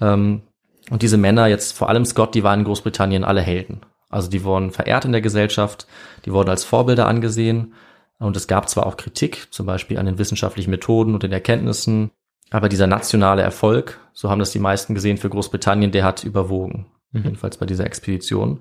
[0.00, 0.42] Ähm,
[0.90, 3.80] und diese Männer, jetzt vor allem Scott, die waren in Großbritannien alle Helden.
[4.08, 5.86] Also die wurden verehrt in der Gesellschaft,
[6.24, 7.74] die wurden als Vorbilder angesehen
[8.18, 12.10] und es gab zwar auch Kritik, zum Beispiel an den wissenschaftlichen Methoden und den Erkenntnissen,
[12.50, 16.86] aber dieser nationale Erfolg, so haben das die meisten gesehen für Großbritannien, der hat überwogen.
[17.12, 17.22] Mhm.
[17.24, 18.60] Jedenfalls bei dieser Expedition.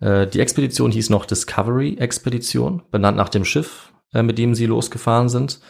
[0.00, 4.66] Äh, Die Expedition hieß noch Discovery Expedition, benannt nach dem Schiff, äh, mit dem sie
[4.66, 5.60] losgefahren sind.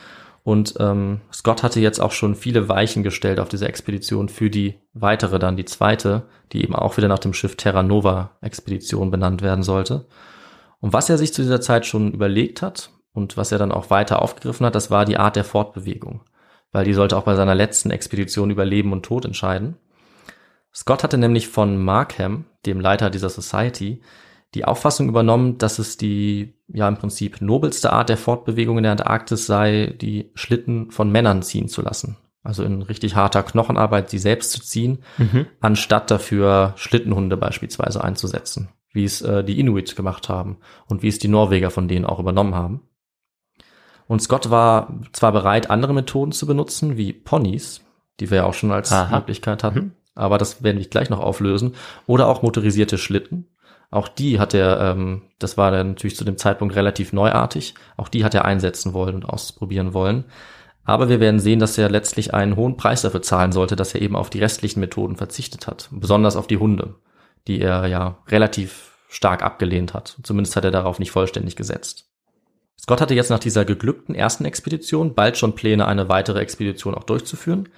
[0.43, 4.81] Und ähm, Scott hatte jetzt auch schon viele Weichen gestellt auf diese Expedition für die
[4.95, 9.43] weitere, dann die zweite, die eben auch wieder nach dem Schiff Terra Nova Expedition benannt
[9.43, 10.07] werden sollte.
[10.81, 13.91] Und was er sich zu dieser Zeit schon überlegt hat und was er dann auch
[13.91, 16.23] weiter aufgegriffen hat, das war die Art der Fortbewegung.
[16.73, 19.77] Weil die sollte auch bei seiner letzten Expedition über Leben und Tod entscheiden.
[20.73, 24.03] Scott hatte nämlich von Markham, dem Leiter dieser Society,
[24.55, 28.93] die Auffassung übernommen, dass es die ja im Prinzip nobelste Art der Fortbewegung in der
[28.93, 32.17] Antarktis sei, die Schlitten von Männern ziehen zu lassen.
[32.43, 35.05] Also in richtig harter Knochenarbeit sie selbst zu ziehen,
[35.61, 41.19] anstatt dafür Schlittenhunde beispielsweise einzusetzen, wie es äh, die Inuit gemacht haben und wie es
[41.19, 42.81] die Norweger von denen auch übernommen haben.
[44.11, 47.83] Und Scott war zwar bereit, andere Methoden zu benutzen, wie Ponys,
[48.19, 49.19] die wir ja auch schon als Aha.
[49.19, 51.77] Möglichkeit hatten, aber das werden wir gleich noch auflösen,
[52.09, 53.47] oder auch motorisierte Schlitten.
[53.93, 58.09] Auch die hat er, ähm, das war dann natürlich zu dem Zeitpunkt relativ neuartig, auch
[58.09, 60.25] die hat er einsetzen wollen und ausprobieren wollen.
[60.83, 64.03] Aber wir werden sehen, dass er letztlich einen hohen Preis dafür zahlen sollte, dass er
[64.03, 65.89] eben auf die restlichen Methoden verzichtet hat.
[65.93, 66.97] Besonders auf die Hunde,
[67.47, 70.19] die er ja relativ stark abgelehnt hat.
[70.25, 72.10] Zumindest hat er darauf nicht vollständig gesetzt.
[72.81, 77.05] Scott hatte jetzt nach dieser geglückten ersten Expedition bald schon Pläne, eine weitere Expedition auch
[77.05, 77.69] durchzuführen.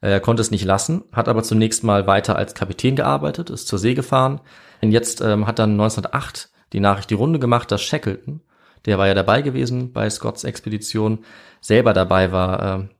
[0.00, 3.78] Er konnte es nicht lassen, hat aber zunächst mal weiter als Kapitän gearbeitet, ist zur
[3.78, 4.40] See gefahren.
[4.80, 8.42] Und jetzt ähm, hat dann 1908 die Nachricht die Runde gemacht, dass Shackleton,
[8.86, 11.24] der war ja dabei gewesen bei Scotts Expedition,
[11.60, 12.90] selber dabei war, ähm,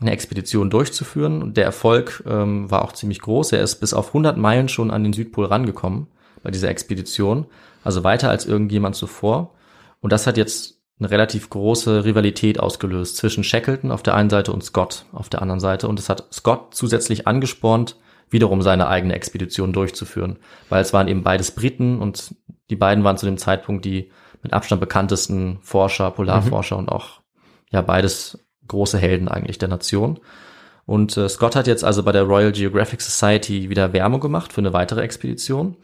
[0.00, 1.42] eine Expedition durchzuführen.
[1.42, 3.52] Und der Erfolg ähm, war auch ziemlich groß.
[3.52, 6.08] Er ist bis auf 100 Meilen schon an den Südpol rangekommen
[6.42, 7.46] bei dieser Expedition,
[7.84, 9.54] also weiter als irgendjemand zuvor.
[10.00, 14.52] Und das hat jetzt eine relativ große Rivalität ausgelöst zwischen Shackleton auf der einen Seite
[14.52, 15.88] und Scott auf der anderen Seite.
[15.88, 17.96] Und es hat Scott zusätzlich angespornt,
[18.30, 22.34] wiederum seine eigene Expedition durchzuführen, weil es waren eben beides Briten und
[22.70, 24.10] die beiden waren zu dem Zeitpunkt die
[24.42, 27.20] mit Abstand bekanntesten Forscher, Polarforscher und auch
[27.70, 30.18] ja beides große Helden eigentlich der Nation.
[30.86, 34.60] Und äh, Scott hat jetzt also bei der Royal Geographic Society wieder Werbung gemacht für
[34.60, 35.76] eine weitere Expedition.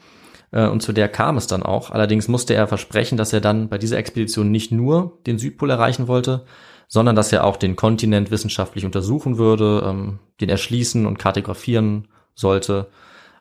[0.52, 1.90] Äh, und zu der kam es dann auch.
[1.90, 6.06] Allerdings musste er versprechen, dass er dann bei dieser Expedition nicht nur den Südpol erreichen
[6.06, 6.44] wollte,
[6.86, 12.88] sondern dass er auch den Kontinent wissenschaftlich untersuchen würde, ähm, den erschließen und kartografieren sollte.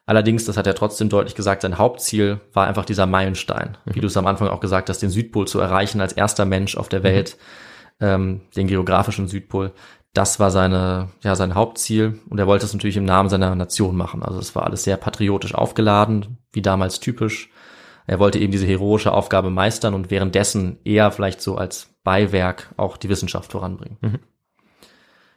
[0.06, 4.08] Allerdings, das hat er trotzdem deutlich gesagt, sein Hauptziel war einfach dieser Meilenstein, wie du
[4.08, 7.04] es am Anfang auch gesagt hast, den Südpol zu erreichen als erster Mensch auf der
[7.04, 7.38] Welt,
[8.00, 9.74] ähm, den geografischen Südpol.
[10.13, 13.95] Das war seine, ja, sein Hauptziel und er wollte es natürlich im Namen seiner Nation
[13.95, 14.24] machen.
[14.24, 17.50] Also es war alles sehr patriotisch aufgeladen, wie damals typisch.
[18.08, 22.97] Er wollte eben diese heroische Aufgabe meistern und währenddessen eher vielleicht so als Beiwerk auch
[22.97, 24.19] die Wissenschaft voranbringen.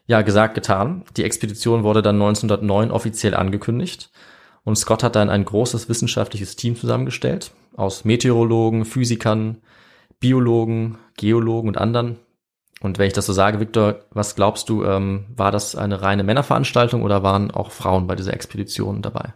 [0.07, 1.05] Ja, gesagt, getan.
[1.17, 4.11] Die Expedition wurde dann 1909 offiziell angekündigt
[4.65, 9.59] und Scott hat dann ein großes wissenschaftliches Team zusammengestellt aus Meteorologen, Physikern,
[10.21, 12.19] Biologen, Geologen und anderen.
[12.81, 16.25] Und wenn ich das so sage, Victor, was glaubst du, ähm, war das eine reine
[16.25, 19.33] Männerveranstaltung oder waren auch Frauen bei dieser Expedition dabei?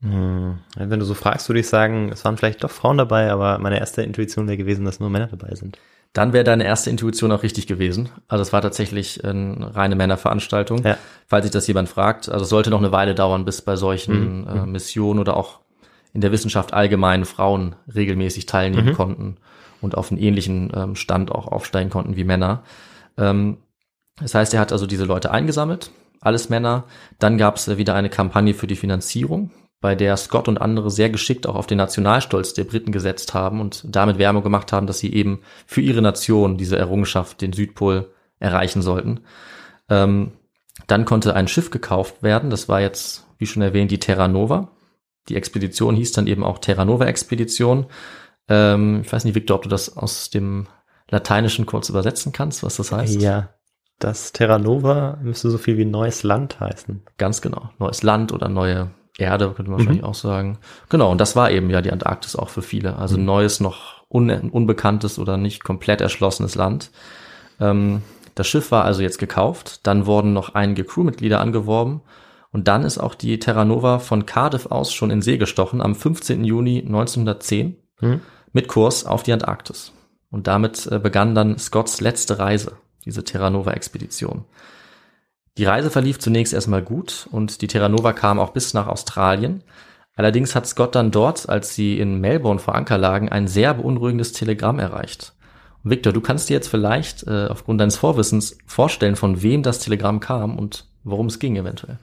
[0.00, 0.58] Hm.
[0.76, 3.78] Wenn du so fragst, würde ich sagen, es waren vielleicht doch Frauen dabei, aber meine
[3.78, 5.78] erste Intuition wäre gewesen, dass nur Männer dabei sind.
[6.12, 8.10] Dann wäre deine erste Intuition auch richtig gewesen.
[8.28, 10.84] Also es war tatsächlich eine reine Männerveranstaltung.
[10.84, 10.98] Ja.
[11.26, 14.46] Falls sich das jemand fragt, also es sollte noch eine Weile dauern, bis bei solchen
[14.46, 15.60] äh, Missionen oder auch
[16.12, 19.38] in der Wissenschaft allgemein Frauen regelmäßig teilnehmen konnten
[19.82, 22.62] und auf einen ähnlichen ähm, Stand auch aufsteigen konnten wie Männer.
[23.18, 23.58] Ähm,
[24.18, 25.90] das heißt, er hat also diese Leute eingesammelt,
[26.20, 26.84] alles Männer.
[27.18, 31.10] Dann gab es wieder eine Kampagne für die Finanzierung, bei der Scott und andere sehr
[31.10, 35.00] geschickt auch auf den Nationalstolz der Briten gesetzt haben und damit Werbung gemacht haben, dass
[35.00, 39.20] sie eben für ihre Nation diese Errungenschaft, den Südpol, erreichen sollten.
[39.88, 40.32] Ähm,
[40.86, 42.50] Dann konnte ein Schiff gekauft werden.
[42.50, 44.68] Das war jetzt, wie schon erwähnt, die Terra Nova.
[45.28, 47.86] Die Expedition hieß dann eben auch Terra Nova Expedition.
[48.52, 50.66] Ähm, ich weiß nicht, Victor, ob du das aus dem
[51.08, 53.20] Lateinischen kurz übersetzen kannst, was das heißt.
[53.22, 53.48] Ja,
[53.98, 57.02] das Terra Nova müsste so viel wie neues Land heißen.
[57.16, 57.70] Ganz genau.
[57.78, 60.58] Neues Land oder neue Erde, könnte man wahrscheinlich auch sagen.
[60.90, 62.96] Genau, und das war eben ja die Antarktis auch für viele.
[62.96, 66.90] Also neues, noch un unbekanntes oder nicht komplett erschlossenes Land.
[67.58, 68.02] Ähm,
[68.34, 72.02] das Schiff war also jetzt gekauft, dann wurden noch einige Crewmitglieder angeworben
[72.50, 75.94] und dann ist auch die Terra Nova von Cardiff aus schon in See gestochen am
[75.94, 76.44] 15.
[76.44, 77.76] Juni 1910
[78.52, 79.92] mit Kurs auf die Antarktis.
[80.30, 84.44] Und damit äh, begann dann Scotts letzte Reise, diese Terra Nova Expedition.
[85.58, 89.62] Die Reise verlief zunächst erstmal gut und die Terra Nova kam auch bis nach Australien.
[90.14, 94.32] Allerdings hat Scott dann dort, als sie in Melbourne vor Anker lagen, ein sehr beunruhigendes
[94.32, 95.34] Telegramm erreicht.
[95.84, 100.20] Victor, du kannst dir jetzt vielleicht äh, aufgrund deines Vorwissens vorstellen, von wem das Telegramm
[100.20, 101.98] kam und worum es ging eventuell.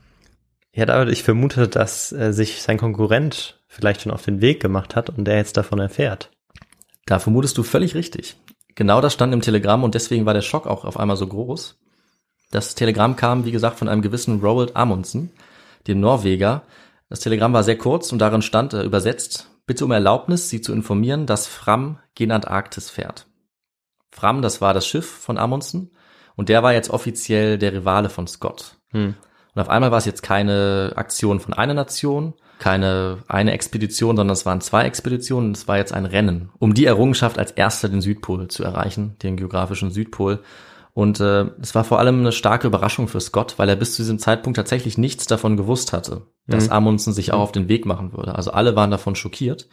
[0.74, 4.96] Ja, David, ich vermute, dass äh, sich sein Konkurrent vielleicht schon auf den Weg gemacht
[4.96, 6.30] hat und der jetzt davon erfährt.
[7.10, 8.36] Da vermutest du völlig richtig.
[8.76, 11.80] Genau das stand im Telegramm und deswegen war der Schock auch auf einmal so groß.
[12.52, 15.32] Das Telegramm kam, wie gesagt, von einem gewissen Roald Amundsen,
[15.88, 16.62] dem Norweger.
[17.10, 20.72] Das Telegramm war sehr kurz und darin stand äh, übersetzt, bitte um Erlaubnis, Sie zu
[20.72, 23.26] informieren, dass Fram gen Antarktis fährt.
[24.12, 25.90] Fram, das war das Schiff von Amundsen
[26.36, 28.78] und der war jetzt offiziell der Rivale von Scott.
[28.92, 29.16] Hm.
[29.56, 34.34] Und auf einmal war es jetzt keine Aktion von einer Nation, keine eine Expedition, sondern
[34.34, 35.54] es waren zwei Expeditionen.
[35.54, 39.38] Es war jetzt ein Rennen, um die Errungenschaft als erster den Südpol zu erreichen, den
[39.38, 40.40] geografischen Südpol.
[40.94, 44.02] Und äh, es war vor allem eine starke Überraschung für Scott, weil er bis zu
[44.02, 46.74] diesem Zeitpunkt tatsächlich nichts davon gewusst hatte, dass Mhm.
[46.74, 48.36] Amundsen sich auch auf den Weg machen würde.
[48.36, 49.70] Also alle waren davon schockiert.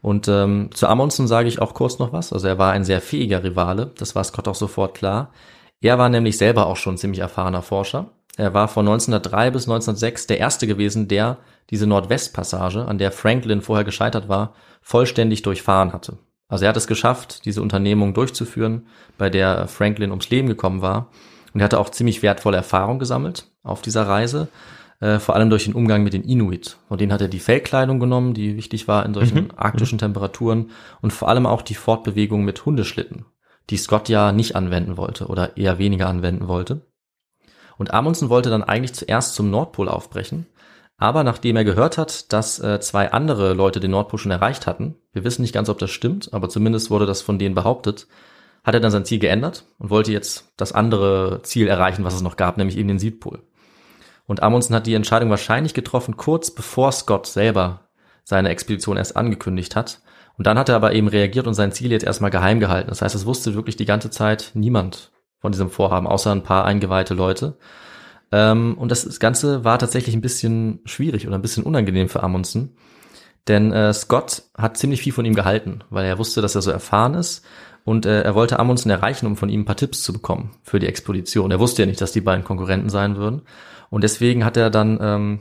[0.00, 2.32] Und ähm, zu Amundsen sage ich auch kurz noch was.
[2.32, 5.32] Also er war ein sehr fähiger Rivale, das war Scott auch sofort klar.
[5.80, 8.10] Er war nämlich selber auch schon ein ziemlich erfahrener Forscher.
[8.36, 11.38] Er war von 1903 bis 1906 der erste gewesen, der
[11.70, 16.18] diese Nordwestpassage, an der Franklin vorher gescheitert war, vollständig durchfahren hatte.
[16.48, 21.10] Also er hat es geschafft, diese Unternehmung durchzuführen, bei der Franklin ums Leben gekommen war.
[21.52, 24.48] Und er hatte auch ziemlich wertvolle Erfahrung gesammelt auf dieser Reise,
[25.00, 26.76] äh, vor allem durch den Umgang mit den Inuit.
[26.88, 30.70] Von denen hat er die Fellkleidung genommen, die wichtig war in solchen arktischen Temperaturen
[31.00, 33.24] und vor allem auch die Fortbewegung mit Hundeschlitten,
[33.70, 36.82] die Scott ja nicht anwenden wollte oder eher weniger anwenden wollte.
[37.76, 40.46] Und Amundsen wollte dann eigentlich zuerst zum Nordpol aufbrechen,
[40.96, 44.94] aber nachdem er gehört hat, dass äh, zwei andere Leute den Nordpol schon erreicht hatten,
[45.12, 48.06] wir wissen nicht ganz, ob das stimmt, aber zumindest wurde das von denen behauptet,
[48.62, 52.22] hat er dann sein Ziel geändert und wollte jetzt das andere Ziel erreichen, was es
[52.22, 53.42] noch gab, nämlich eben den Südpol.
[54.26, 57.88] Und Amundsen hat die Entscheidung wahrscheinlich getroffen, kurz bevor Scott selber
[58.22, 60.00] seine Expedition erst angekündigt hat.
[60.38, 62.88] Und dann hat er aber eben reagiert und sein Ziel jetzt erstmal geheim gehalten.
[62.88, 65.12] Das heißt, es wusste wirklich die ganze Zeit niemand
[65.44, 67.58] von diesem Vorhaben, außer ein paar eingeweihte Leute.
[68.32, 72.78] Ähm, und das Ganze war tatsächlich ein bisschen schwierig oder ein bisschen unangenehm für Amundsen.
[73.46, 76.70] Denn äh, Scott hat ziemlich viel von ihm gehalten, weil er wusste, dass er so
[76.70, 77.44] erfahren ist.
[77.84, 80.78] Und äh, er wollte Amundsen erreichen, um von ihm ein paar Tipps zu bekommen für
[80.78, 81.50] die Expedition.
[81.50, 83.42] Er wusste ja nicht, dass die beiden Konkurrenten sein würden.
[83.90, 85.40] Und deswegen hat er dann ähm,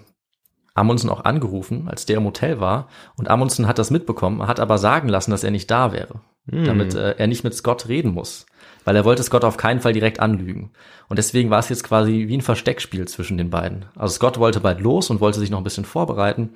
[0.74, 2.90] Amundsen auch angerufen, als der im Hotel war.
[3.16, 6.94] Und Amundsen hat das mitbekommen, hat aber sagen lassen, dass er nicht da wäre, damit
[6.94, 8.48] äh, er nicht mit Scott reden muss.
[8.86, 10.72] Weil er wollte Scott auf keinen Fall direkt anlügen.
[11.08, 13.86] Und deswegen war es jetzt quasi wie ein Versteckspiel zwischen den beiden.
[13.96, 16.52] Also Scott wollte bald los und wollte sich noch ein bisschen vorbereiten.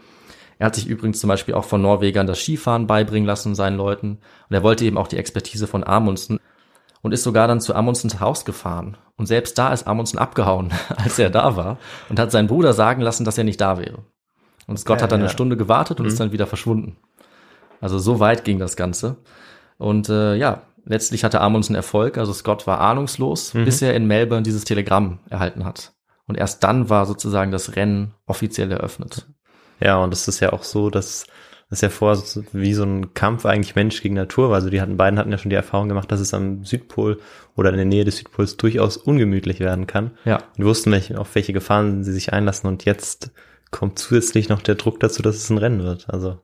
[0.60, 4.20] Er hat sich übrigens zum Beispiel auch von Norwegern das Skifahren beibringen lassen, seinen Leuten.
[4.50, 6.40] Und er wollte eben auch die Expertise von Amundsen
[7.02, 8.98] und ist sogar dann zu Amundsens Haus gefahren.
[9.16, 11.78] Und selbst da ist Amundsen abgehauen, als er da war
[12.10, 14.00] und hat seinen Bruder sagen lassen, dass er nicht da wäre.
[14.68, 15.26] Und Scott Ja, hat dann ja.
[15.26, 16.98] eine Stunde gewartet und ist dann wieder verschwunden.
[17.80, 19.18] Also so weit ging das Ganze.
[19.78, 22.18] Und äh, ja, letztlich hatte Amundsen Erfolg.
[22.18, 25.94] Also Scott war ahnungslos, bis er in Melbourne dieses Telegramm erhalten hat.
[26.26, 29.28] Und erst dann war sozusagen das Rennen offiziell eröffnet.
[29.80, 31.26] Ja, und es ist ja auch so, dass
[31.70, 34.56] das ja vor so wie so ein Kampf eigentlich Mensch gegen Natur war.
[34.56, 37.20] Also die hatten, beiden hatten ja schon die Erfahrung gemacht, dass es am Südpol
[37.56, 40.12] oder in der Nähe des Südpols durchaus ungemütlich werden kann.
[40.24, 40.38] Ja.
[40.38, 42.68] Und die wussten, welche, auf welche Gefahren sie sich einlassen.
[42.68, 43.32] Und jetzt
[43.72, 46.10] kommt zusätzlich noch der Druck dazu, dass es ein Rennen wird.
[46.10, 46.40] Also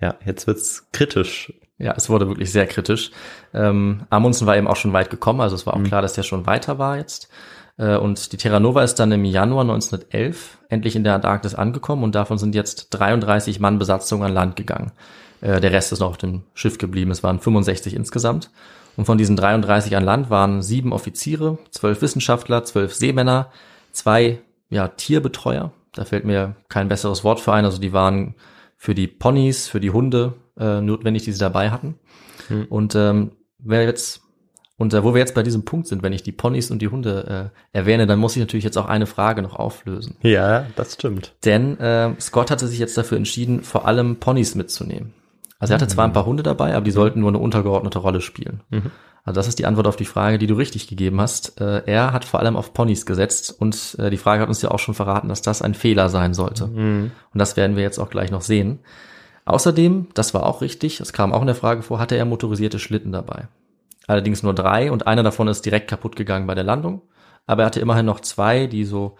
[0.00, 1.52] ja, jetzt wird's kritisch.
[1.78, 3.12] Ja, es wurde wirklich sehr kritisch.
[3.54, 6.24] Ähm, Amundsen war eben auch schon weit gekommen, also es war auch klar, dass der
[6.24, 7.28] schon weiter war jetzt.
[7.76, 12.02] Äh, und die Terra Nova ist dann im Januar 1911 endlich in der Antarktis angekommen
[12.02, 14.92] und davon sind jetzt 33 Mann Besatzung an Land gegangen.
[15.40, 18.50] Äh, der Rest ist noch auf dem Schiff geblieben, es waren 65 insgesamt.
[18.96, 23.52] Und von diesen 33 an Land waren sieben Offiziere, zwölf Wissenschaftler, zwölf Seemänner,
[23.92, 25.70] zwei ja, Tierbetreuer.
[25.94, 27.64] Da fällt mir kein besseres Wort für ein.
[27.64, 28.34] Also die waren
[28.76, 31.94] für die Ponys, für die Hunde äh, notwendig, die sie dabei hatten.
[32.68, 34.22] Und ähm, wer jetzt
[34.78, 36.88] Und äh, wo wir jetzt bei diesem Punkt sind, wenn ich die Ponys und die
[36.88, 40.16] Hunde äh, erwähne, dann muss ich natürlich jetzt auch eine Frage noch auflösen.
[40.22, 41.34] Ja, das stimmt.
[41.44, 45.14] Denn äh, Scott hatte sich jetzt dafür entschieden, vor allem Ponys mitzunehmen.
[45.58, 48.20] Also er hatte zwar ein paar Hunde dabei, aber die sollten nur eine untergeordnete Rolle
[48.20, 48.62] spielen.
[48.70, 48.92] Mhm.
[49.24, 51.60] Also das ist die Antwort auf die Frage, die du richtig gegeben hast.
[51.60, 54.70] Äh, er hat vor allem auf Ponys gesetzt und äh, die Frage hat uns ja
[54.70, 56.68] auch schon verraten, dass das ein Fehler sein sollte.
[56.68, 57.10] Mhm.
[57.34, 58.78] Und das werden wir jetzt auch gleich noch sehen.
[59.48, 62.78] Außerdem, das war auch richtig, das kam auch in der Frage vor, hatte er motorisierte
[62.78, 63.48] Schlitten dabei.
[64.06, 67.00] Allerdings nur drei und einer davon ist direkt kaputt gegangen bei der Landung.
[67.46, 69.16] Aber er hatte immerhin noch zwei, die so,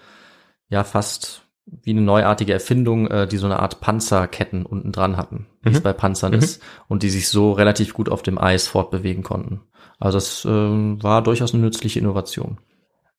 [0.69, 5.47] ja, fast wie eine neuartige Erfindung, äh, die so eine Art Panzerketten unten dran hatten,
[5.63, 9.23] wie es bei Panzern ist, und die sich so relativ gut auf dem Eis fortbewegen
[9.23, 9.63] konnten.
[9.99, 12.59] Also das ähm, war durchaus eine nützliche Innovation.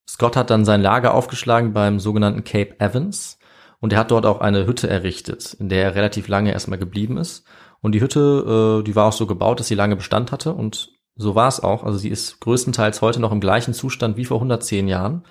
[0.08, 3.39] Scott hat dann sein Lager aufgeschlagen beim sogenannten Cape Evans
[3.80, 7.18] und er hat dort auch eine Hütte errichtet, in der er relativ lange erstmal geblieben
[7.18, 7.46] ist.
[7.82, 10.90] Und die Hütte, äh, die war auch so gebaut, dass sie lange Bestand hatte und
[11.16, 11.84] so war es auch.
[11.84, 15.24] Also sie ist größtenteils heute noch im gleichen Zustand wie vor 110 Jahren.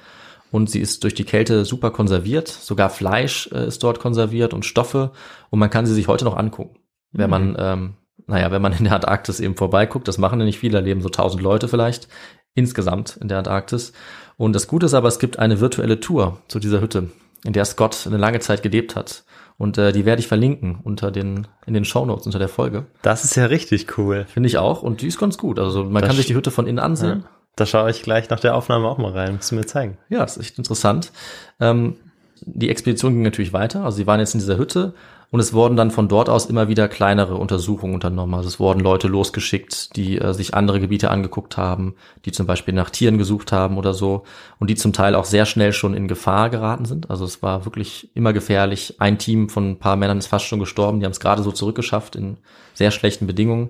[0.50, 2.48] Und sie ist durch die Kälte super konserviert.
[2.48, 5.12] Sogar Fleisch äh, ist dort konserviert und Stoffe.
[5.50, 6.78] Und man kann sie sich heute noch angucken.
[7.12, 7.94] Wenn man, ähm,
[8.26, 11.00] naja, wenn man in der Antarktis eben vorbeiguckt, das machen ja nicht viele, da leben
[11.00, 12.08] so 1000 Leute vielleicht
[12.54, 13.92] insgesamt in der Antarktis.
[14.36, 17.10] Und das Gute ist aber, es gibt eine virtuelle Tour zu dieser Hütte,
[17.44, 19.24] in der Scott eine lange Zeit gelebt hat.
[19.56, 22.86] Und äh, die werde ich verlinken unter den, in den Shownotes unter der Folge.
[23.02, 24.24] Das ist ja richtig cool.
[24.28, 24.82] Finde ich auch.
[24.82, 25.58] Und die ist ganz gut.
[25.58, 27.24] Also man Das kann sich die Hütte von innen ansehen.
[27.56, 29.34] Da schaue ich gleich nach der Aufnahme auch mal rein.
[29.34, 29.98] Musst du mir zeigen.
[30.08, 31.10] Ja, ist echt interessant.
[31.58, 31.96] Ähm,
[32.40, 33.84] die Expedition ging natürlich weiter.
[33.84, 34.94] Also sie waren jetzt in dieser Hütte
[35.30, 38.34] und es wurden dann von dort aus immer wieder kleinere Untersuchungen unternommen.
[38.34, 42.72] Also es wurden Leute losgeschickt, die äh, sich andere Gebiete angeguckt haben, die zum Beispiel
[42.72, 44.24] nach Tieren gesucht haben oder so
[44.58, 47.10] und die zum Teil auch sehr schnell schon in Gefahr geraten sind.
[47.10, 48.94] Also es war wirklich immer gefährlich.
[49.00, 51.00] Ein Team von ein paar Männern ist fast schon gestorben.
[51.00, 52.38] Die haben es gerade so zurückgeschafft in
[52.72, 53.68] sehr schlechten Bedingungen.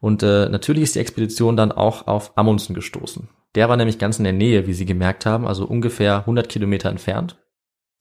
[0.00, 3.28] Und äh, natürlich ist die Expedition dann auch auf Amundsen gestoßen.
[3.56, 6.90] Der war nämlich ganz in der Nähe, wie sie gemerkt haben, also ungefähr 100 Kilometer
[6.90, 7.36] entfernt.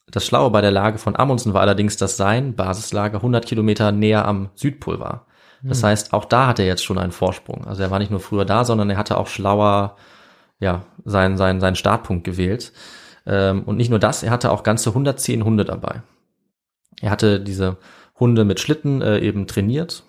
[0.08, 4.28] Das Schlaue bei der Lage von Amundsen war allerdings, dass sein Basislager 100 Kilometer näher
[4.28, 5.28] am Südpol war.
[5.64, 7.66] Das heißt, auch da hat er jetzt schon einen Vorsprung.
[7.68, 9.96] Also er war nicht nur früher da, sondern er hatte auch schlauer,
[10.60, 12.74] ja, seinen, seinen, seinen Startpunkt gewählt.
[13.26, 16.02] Ähm, und nicht nur das, er hatte auch ganze 110 Hunde dabei.
[17.00, 17.78] Er hatte diese
[18.20, 20.04] Hunde mit Schlitten äh, eben trainiert.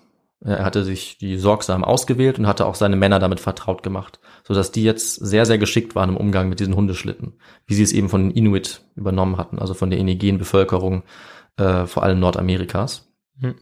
[0.45, 4.71] Er hatte sich die sorgsam ausgewählt und hatte auch seine Männer damit vertraut gemacht, sodass
[4.71, 7.33] die jetzt sehr, sehr geschickt waren im Umgang mit diesen Hundeschlitten,
[7.65, 11.03] wie sie es eben von den Inuit übernommen hatten, also von der indigenen Bevölkerung,
[11.57, 13.07] äh, vor allem Nordamerikas.
[13.39, 13.55] Hm.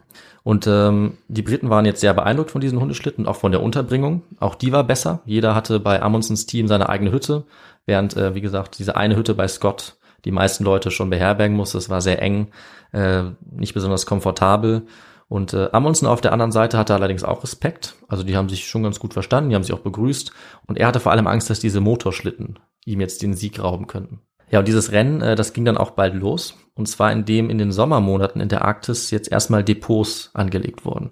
[0.44, 4.24] Und ähm, die Briten waren jetzt sehr beeindruckt von diesen Hundeschlitten, auch von der Unterbringung.
[4.40, 5.22] Auch die war besser.
[5.26, 7.46] Jeder hatte bei Amundsens Team seine eigene Hütte,
[7.86, 11.78] während, äh, wie gesagt, diese eine Hütte bei Scott die meisten Leute schon beherbergen musste.
[11.78, 12.48] Es war sehr eng,
[12.92, 14.88] äh, nicht besonders komfortabel.
[15.32, 17.96] Und äh, Amundsen auf der anderen Seite hatte allerdings auch Respekt.
[18.10, 20.34] Also die haben sich schon ganz gut verstanden, die haben sich auch begrüßt.
[20.68, 24.20] Und er hatte vor allem Angst, dass diese Motorschlitten ihm jetzt den Sieg rauben könnten.
[24.50, 26.58] Ja, und dieses Rennen, äh, das ging dann auch bald los.
[26.74, 31.12] Und zwar indem in den Sommermonaten in der Arktis jetzt erstmal Depots angelegt wurden.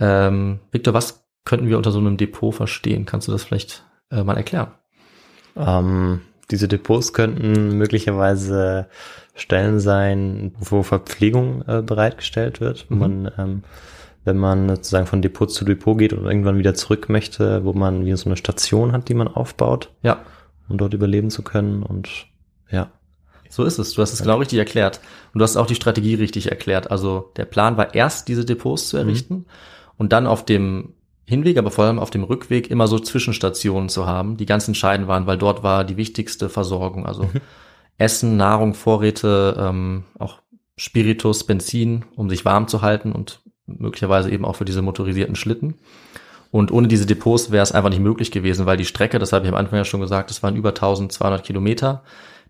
[0.00, 3.04] Ähm, Victor, was könnten wir unter so einem Depot verstehen?
[3.04, 4.72] Kannst du das vielleicht äh, mal erklären?
[5.56, 8.88] Ähm, diese Depots könnten möglicherweise
[9.34, 13.00] Stellen sein, wo Verpflegung äh, bereitgestellt wird, wo Mhm.
[13.00, 13.62] man, ähm,
[14.24, 18.04] wenn man sozusagen von Depot zu Depot geht und irgendwann wieder zurück möchte, wo man
[18.04, 20.20] wie so eine Station hat, die man aufbaut, Ja,
[20.68, 22.08] um dort überleben zu können und
[22.70, 22.90] ja.
[23.48, 23.92] So ist es.
[23.92, 25.00] Du hast es genau richtig erklärt.
[25.34, 26.90] Und du hast auch die Strategie richtig erklärt.
[26.90, 29.44] Also der Plan war erst, diese Depots zu errichten
[29.98, 30.94] und dann auf dem
[31.26, 35.06] Hinweg, aber vor allem auf dem Rückweg immer so Zwischenstationen zu haben, die ganz entscheidend
[35.06, 37.04] waren, weil dort war die wichtigste Versorgung.
[37.06, 37.28] Also
[37.98, 40.40] Essen, Nahrung, Vorräte, ähm, auch
[40.76, 45.74] Spiritus, Benzin, um sich warm zu halten und möglicherweise eben auch für diese motorisierten Schlitten.
[46.50, 49.46] Und ohne diese Depots wäre es einfach nicht möglich gewesen, weil die Strecke, das habe
[49.46, 52.02] ich am Anfang ja schon gesagt, das waren über 1200 Kilometer.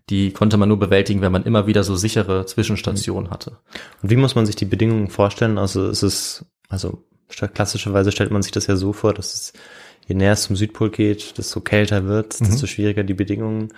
[0.09, 3.59] Die konnte man nur bewältigen, wenn man immer wieder so sichere Zwischenstationen hatte.
[4.01, 5.57] Und wie muss man sich die Bedingungen vorstellen?
[5.57, 9.53] Also es ist, also klassischerweise stellt man sich das ja so vor, dass es,
[10.07, 12.45] je näher es zum Südpol geht, desto kälter wird, Mhm.
[12.45, 13.69] desto schwieriger die Bedingungen.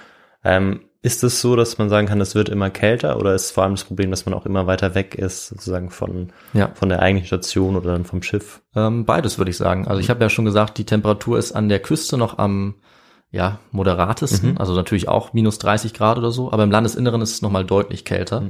[0.44, 3.64] Ähm, ist es so, dass man sagen kann, es wird immer kälter oder ist vor
[3.64, 6.72] allem das Problem, dass man auch immer weiter weg ist, sozusagen von, Ja.
[6.74, 8.62] von der eigentlichen Station oder dann vom Schiff?
[8.76, 9.88] Ähm, beides würde ich sagen.
[9.88, 12.74] Also ich habe ja schon gesagt, die Temperatur ist an der Küste noch am
[13.32, 17.42] ja, moderatesten, also natürlich auch minus 30 Grad oder so, aber im Landesinneren ist es
[17.42, 18.42] nochmal deutlich kälter.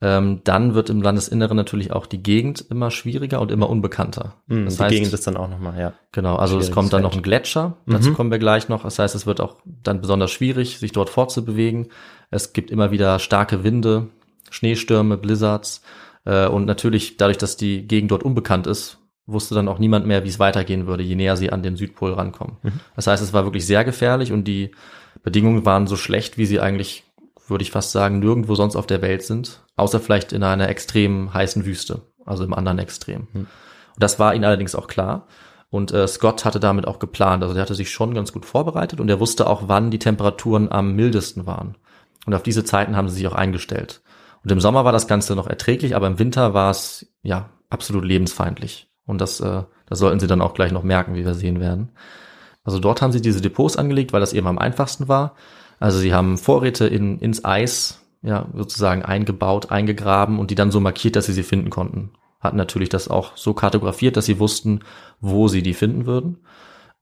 [0.00, 4.34] Ähm, dann wird im Landesinneren natürlich auch die Gegend immer schwieriger und immer unbekannter.
[4.48, 5.92] Hm, das die heißt, Gegend ist dann auch nochmal, ja.
[6.12, 8.84] Genau, also es kommt dann noch ein Gletscher, dazu kommen wir gleich noch.
[8.84, 11.88] Das heißt, es wird auch dann besonders schwierig, sich dort fortzubewegen.
[12.30, 14.08] Es gibt immer wieder starke Winde,
[14.50, 15.82] Schneestürme, Blizzards
[16.24, 20.24] äh, und natürlich dadurch, dass die Gegend dort unbekannt ist, wusste dann auch niemand mehr,
[20.24, 22.56] wie es weitergehen würde, je näher sie an den Südpol rankommen.
[22.62, 22.80] Mhm.
[22.96, 24.70] Das heißt, es war wirklich sehr gefährlich und die
[25.22, 27.04] Bedingungen waren so schlecht, wie sie eigentlich,
[27.50, 31.32] würde ich fast sagen, nirgendwo sonst auf der Welt sind, außer vielleicht in einer extrem
[31.32, 33.28] heißen Wüste, also im anderen Extrem.
[33.32, 33.40] Mhm.
[33.40, 35.26] Und das war ihnen allerdings auch klar.
[35.70, 37.42] Und äh, Scott hatte damit auch geplant.
[37.42, 40.70] Also der hatte sich schon ganz gut vorbereitet und er wusste auch, wann die Temperaturen
[40.72, 41.76] am mildesten waren.
[42.26, 44.02] Und auf diese Zeiten haben sie sich auch eingestellt.
[44.44, 48.04] Und im Sommer war das Ganze noch erträglich, aber im Winter war es ja absolut
[48.04, 48.90] lebensfeindlich.
[49.04, 51.90] Und das, äh, das sollten sie dann auch gleich noch merken, wie wir sehen werden.
[52.64, 55.34] Also dort haben sie diese Depots angelegt, weil das eben am einfachsten war.
[55.80, 60.80] Also sie haben Vorräte in, ins Eis ja sozusagen eingebaut, eingegraben und die dann so
[60.80, 62.10] markiert, dass sie sie finden konnten.
[62.40, 64.80] Hatten natürlich das auch so kartografiert, dass sie wussten,
[65.20, 66.38] wo sie die finden würden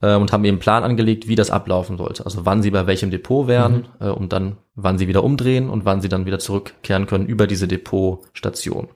[0.01, 2.25] äh, und haben eben einen Plan angelegt, wie das ablaufen sollte.
[2.25, 4.07] Also wann sie bei welchem Depot wären mhm.
[4.07, 7.47] äh, und dann wann sie wieder umdrehen und wann sie dann wieder zurückkehren können über
[7.47, 8.89] diese Depotstation.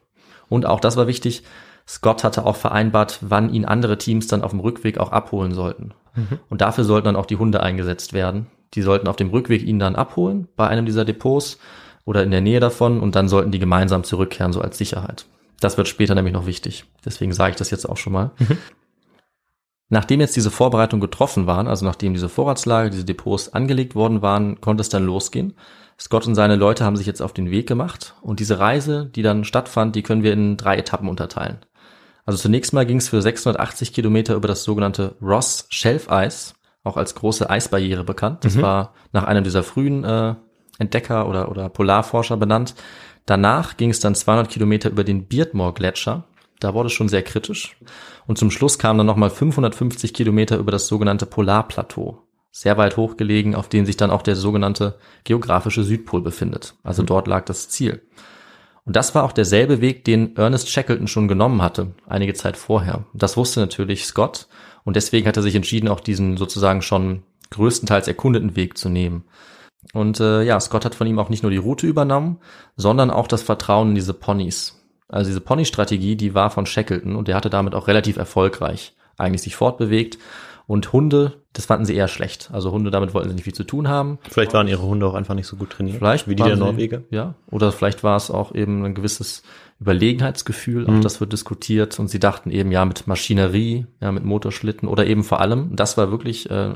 [0.49, 1.43] Und auch das war wichtig,
[1.87, 5.93] Scott hatte auch vereinbart, wann ihn andere Teams dann auf dem Rückweg auch abholen sollten.
[6.15, 6.39] Mhm.
[6.49, 8.47] Und dafür sollten dann auch die Hunde eingesetzt werden.
[8.75, 11.59] Die sollten auf dem Rückweg ihn dann abholen bei einem dieser Depots
[12.05, 15.27] oder in der Nähe davon und dann sollten die gemeinsam zurückkehren, so als Sicherheit.
[15.61, 16.85] Das wird später nämlich noch wichtig.
[17.05, 18.31] Deswegen sage ich das jetzt auch schon mal.
[18.39, 18.59] Mhm.
[19.91, 24.61] Nachdem jetzt diese Vorbereitungen getroffen waren, also nachdem diese Vorratslager, diese Depots angelegt worden waren,
[24.61, 25.55] konnte es dann losgehen.
[25.99, 29.23] Scott und seine Leute haben sich jetzt auf den Weg gemacht und diese Reise, die
[29.23, 31.59] dann stattfand, die können wir in drei Etappen unterteilen.
[32.25, 36.55] Also zunächst mal ging es für 680 Kilometer über das sogenannte Ross Shelf Eis,
[36.85, 38.45] auch als große Eisbarriere bekannt.
[38.45, 38.63] Das mhm.
[38.63, 40.35] war nach einem dieser frühen äh,
[40.79, 42.75] Entdecker oder, oder Polarforscher benannt.
[43.27, 46.25] Danach ging es dann 200 Kilometer über den Beardmore Gletscher.
[46.59, 47.77] Da wurde es schon sehr kritisch.
[48.27, 52.23] Und zum Schluss kamen dann nochmal 550 Kilometer über das sogenannte Polarplateau.
[52.51, 56.75] Sehr weit hochgelegen, auf dem sich dann auch der sogenannte geografische Südpol befindet.
[56.83, 57.07] Also mhm.
[57.07, 58.03] dort lag das Ziel.
[58.85, 63.05] Und das war auch derselbe Weg, den Ernest Shackleton schon genommen hatte, einige Zeit vorher.
[63.15, 64.49] Das wusste natürlich Scott
[64.91, 69.23] und deswegen hat er sich entschieden, auch diesen sozusagen schon größtenteils erkundeten Weg zu nehmen.
[69.93, 72.41] Und äh, ja, Scott hat von ihm auch nicht nur die Route übernommen,
[72.77, 74.83] sondern auch das Vertrauen in diese Ponys.
[75.09, 79.43] Also diese Pony-Strategie, die war von Shackleton und der hatte damit auch relativ erfolgreich eigentlich
[79.43, 80.19] sich fortbewegt.
[80.71, 82.51] Und Hunde, das fanden sie eher schlecht.
[82.53, 84.21] Also Hunde, damit wollten sie nicht viel zu tun haben.
[84.31, 85.99] Vielleicht waren ihre Hunde auch einfach nicht so gut trainiert.
[85.99, 87.03] Vielleicht wie die der Norweger.
[87.11, 87.35] Ja.
[87.51, 89.43] Oder vielleicht war es auch eben ein gewisses
[89.81, 90.87] Überlegenheitsgefühl.
[90.87, 91.01] Auch mhm.
[91.01, 91.99] das wird diskutiert.
[91.99, 95.97] Und sie dachten eben ja mit Maschinerie, ja mit Motorschlitten oder eben vor allem, das
[95.97, 96.75] war wirklich äh,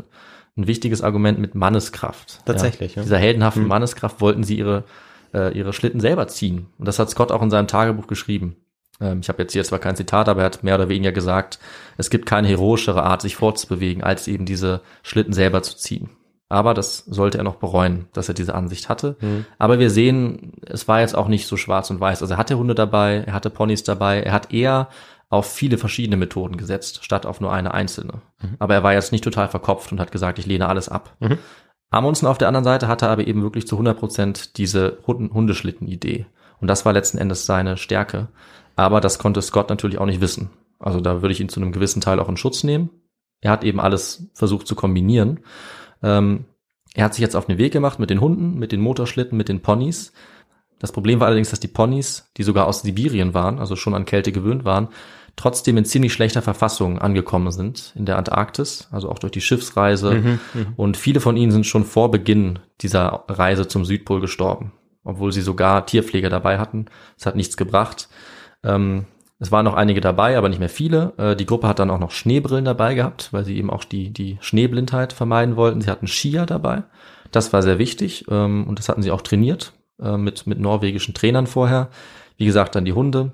[0.57, 2.41] ein wichtiges Argument mit Manneskraft.
[2.47, 2.97] Tatsächlich.
[2.97, 3.03] Ja.
[3.03, 3.05] Ja.
[3.05, 3.69] Dieser heldenhaften mhm.
[3.69, 4.83] Manneskraft wollten sie ihre
[5.33, 6.67] äh, ihre Schlitten selber ziehen.
[6.79, 8.57] Und das hat Scott auch in seinem Tagebuch geschrieben.
[9.05, 11.59] Ähm, ich habe jetzt hier zwar kein Zitat, aber er hat mehr oder weniger gesagt,
[11.97, 16.11] es gibt keine heroischere Art, sich fortzubewegen, als eben diese Schlitten selber zu ziehen.
[16.49, 19.17] Aber das sollte er noch bereuen, dass er diese Ansicht hatte.
[19.21, 19.47] Mhm.
[19.59, 22.23] Aber wir sehen, es war jetzt auch nicht so schwarz und weiß.
[22.23, 24.89] Also er hatte Hunde dabei, er hatte Ponys dabei, er hat eher
[25.31, 28.21] auf viele verschiedene Methoden gesetzt, statt auf nur eine einzelne.
[28.41, 28.57] Mhm.
[28.59, 31.17] Aber er war jetzt nicht total verkopft und hat gesagt, ich lehne alles ab.
[31.19, 31.39] Mhm.
[31.91, 36.27] Amundsen auf der anderen Seite hatte aber eben wirklich zu 100 Prozent diese Hundeschlitten-Idee.
[36.61, 38.29] Und das war letzten Endes seine Stärke.
[38.77, 40.51] Aber das konnte Scott natürlich auch nicht wissen.
[40.79, 42.91] Also da würde ich ihn zu einem gewissen Teil auch in Schutz nehmen.
[43.41, 45.41] Er hat eben alles versucht zu kombinieren.
[46.03, 46.47] Ähm,
[46.95, 49.49] er hat sich jetzt auf den Weg gemacht mit den Hunden, mit den Motorschlitten, mit
[49.49, 50.13] den Ponys.
[50.79, 54.05] Das Problem war allerdings, dass die Ponys, die sogar aus Sibirien waren, also schon an
[54.05, 54.89] Kälte gewöhnt waren,
[55.37, 60.15] trotzdem in ziemlich schlechter Verfassung angekommen sind in der Antarktis, also auch durch die Schiffsreise.
[60.15, 64.73] Mhm, mhm, und viele von ihnen sind schon vor Beginn dieser Reise zum Südpol gestorben,
[65.03, 66.87] obwohl sie sogar Tierpfleger dabei hatten.
[67.19, 68.09] Es hat nichts gebracht.
[68.65, 69.07] Ähm,
[69.39, 71.13] es waren noch einige dabei, aber nicht mehr viele.
[71.17, 74.11] Äh, die Gruppe hat dann auch noch Schneebrillen dabei gehabt, weil sie eben auch die,
[74.11, 75.81] die Schneeblindheit vermeiden wollten.
[75.81, 76.85] Sie hatten Skier dabei.
[77.31, 81.15] Das war sehr wichtig ähm, und das hatten sie auch trainiert äh, mit, mit norwegischen
[81.15, 81.91] Trainern vorher.
[82.37, 83.33] Wie gesagt, dann die Hunde.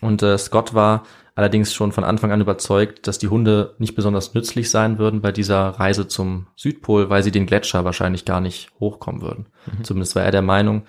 [0.00, 1.02] Und äh, Scott war
[1.34, 5.32] allerdings schon von Anfang an überzeugt, dass die Hunde nicht besonders nützlich sein würden bei
[5.32, 9.46] dieser Reise zum Südpol, weil sie den Gletscher wahrscheinlich gar nicht hochkommen würden.
[9.66, 9.84] Mhm.
[9.84, 10.82] Zumindest war er der Meinung,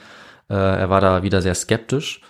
[0.49, 2.21] äh, er war da wieder sehr skeptisch.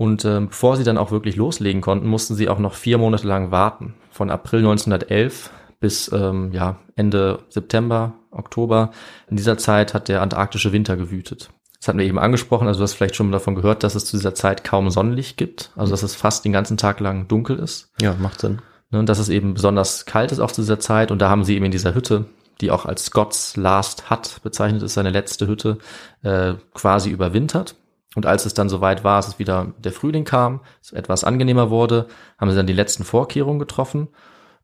[0.00, 3.28] Und äh, bevor sie dann auch wirklich loslegen konnten, mussten sie auch noch vier Monate
[3.28, 3.92] lang warten.
[4.10, 8.92] Von April 1911 bis ähm, ja, Ende September, Oktober.
[9.28, 11.50] In dieser Zeit hat der antarktische Winter gewütet.
[11.78, 14.16] Das hatten wir eben angesprochen, also du hast vielleicht schon davon gehört, dass es zu
[14.16, 17.92] dieser Zeit kaum Sonnenlicht gibt, also dass es fast den ganzen Tag lang dunkel ist.
[18.00, 18.62] Ja, macht Sinn.
[18.90, 21.44] Ne, und dass es eben besonders kalt ist auch zu dieser Zeit und da haben
[21.44, 22.24] sie eben in dieser Hütte,
[22.62, 25.76] die auch als Scott's Last Hut bezeichnet ist, seine letzte Hütte,
[26.22, 27.76] äh, quasi überwintert.
[28.16, 31.70] Und als es dann soweit war, dass es wieder der Frühling kam, es etwas angenehmer
[31.70, 32.06] wurde,
[32.38, 34.08] haben sie dann die letzten Vorkehrungen getroffen.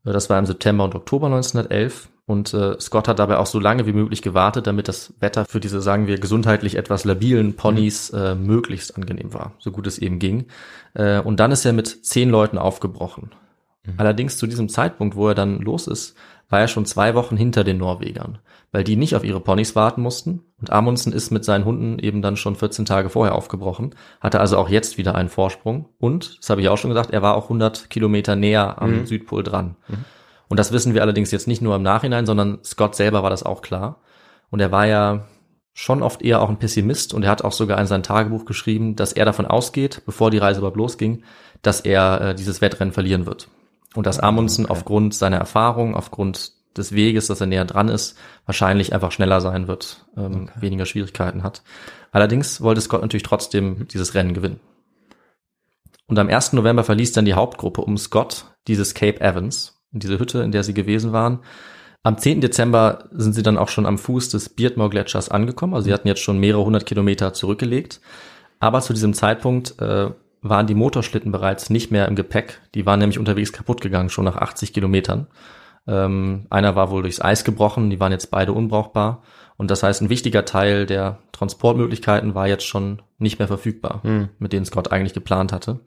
[0.05, 3.57] Äh, das war im September und Oktober 1911 und äh, Scott hat dabei auch so
[3.57, 8.09] lange wie möglich gewartet, damit das Wetter für diese, sagen wir, gesundheitlich etwas labilen Ponys
[8.09, 10.47] äh, möglichst angenehm war, so gut es eben ging.
[10.93, 13.31] Äh, und dann ist er mit zehn Leuten aufgebrochen.
[13.85, 13.93] Mhm.
[13.95, 16.17] Allerdings zu diesem Zeitpunkt, wo er dann los ist,
[16.49, 18.39] war er schon zwei Wochen hinter den Norwegern,
[18.71, 20.43] weil die nicht auf ihre Ponys warten mussten.
[20.59, 24.57] Und Amundsen ist mit seinen Hunden eben dann schon 14 Tage vorher aufgebrochen, hatte also
[24.57, 25.89] auch jetzt wieder einen Vorsprung.
[25.99, 29.05] Und, das habe ich auch schon gesagt, er war auch 100 Kilometer näher am mhm.
[29.05, 29.75] Südpol dran.
[29.87, 30.05] Mhm.
[30.47, 33.43] Und das wissen wir allerdings jetzt nicht nur im Nachhinein, sondern Scott selber war das
[33.43, 34.01] auch klar.
[34.49, 35.25] Und er war ja
[35.73, 38.95] schon oft eher auch ein Pessimist und er hat auch sogar in sein Tagebuch geschrieben,
[38.95, 41.23] dass er davon ausgeht, bevor die Reise überhaupt losging,
[41.61, 43.49] dass er äh, dieses Wettrennen verlieren wird.
[43.95, 44.73] Und dass ah, Amundsen okay.
[44.73, 49.67] aufgrund seiner Erfahrung, aufgrund des Weges, dass er näher dran ist, wahrscheinlich einfach schneller sein
[49.67, 50.61] wird, ähm, okay.
[50.61, 51.63] weniger Schwierigkeiten hat.
[52.11, 54.59] Allerdings wollte Scott natürlich trotzdem dieses Rennen gewinnen.
[56.07, 56.53] Und am 1.
[56.53, 60.73] November verließ dann die Hauptgruppe um Scott dieses Cape Evans, diese Hütte, in der sie
[60.73, 61.39] gewesen waren.
[62.03, 62.39] Am 10.
[62.39, 65.73] Dezember sind sie dann auch schon am Fuß des Beardmore Gletschers angekommen.
[65.73, 67.99] Also sie hatten jetzt schon mehrere hundert Kilometer zurückgelegt.
[68.59, 70.11] Aber zu diesem Zeitpunkt äh,
[70.41, 72.61] waren die Motorschlitten bereits nicht mehr im Gepäck.
[72.75, 75.27] Die waren nämlich unterwegs kaputt gegangen, schon nach 80 Kilometern.
[75.87, 79.23] Ähm, einer war wohl durchs Eis gebrochen, die waren jetzt beide unbrauchbar.
[79.55, 84.29] Und das heißt, ein wichtiger Teil der Transportmöglichkeiten war jetzt schon nicht mehr verfügbar, mhm.
[84.37, 85.79] mit denen Scott eigentlich geplant hatte.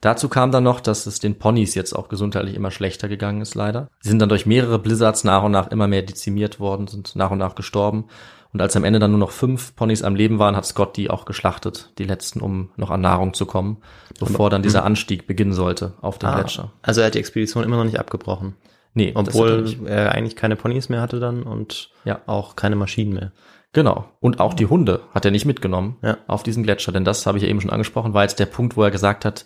[0.00, 3.54] Dazu kam dann noch, dass es den Ponys jetzt auch gesundheitlich immer schlechter gegangen ist,
[3.54, 3.88] leider.
[4.00, 7.30] Sie sind dann durch mehrere Blizzards nach und nach immer mehr dezimiert worden, sind nach
[7.30, 8.06] und nach gestorben.
[8.52, 11.08] Und als am Ende dann nur noch fünf Ponys am Leben waren, hat Scott die
[11.08, 13.78] auch geschlachtet, die letzten, um noch an Nahrung zu kommen,
[14.18, 14.84] bevor dann dieser.
[14.84, 16.72] Anstieg beginnen sollte auf den ah, Gletscher.
[16.82, 18.56] Also er hat die Expedition immer noch nicht abgebrochen.
[18.94, 22.20] Nee, obwohl er, er eigentlich keine Ponys mehr hatte dann und ja.
[22.26, 23.32] auch keine Maschinen mehr.
[23.72, 24.08] Genau.
[24.18, 26.16] Und auch die Hunde hat er nicht mitgenommen ja.
[26.26, 28.76] auf diesen Gletscher, denn das habe ich ja eben schon angesprochen, war jetzt der Punkt,
[28.76, 29.44] wo er gesagt hat,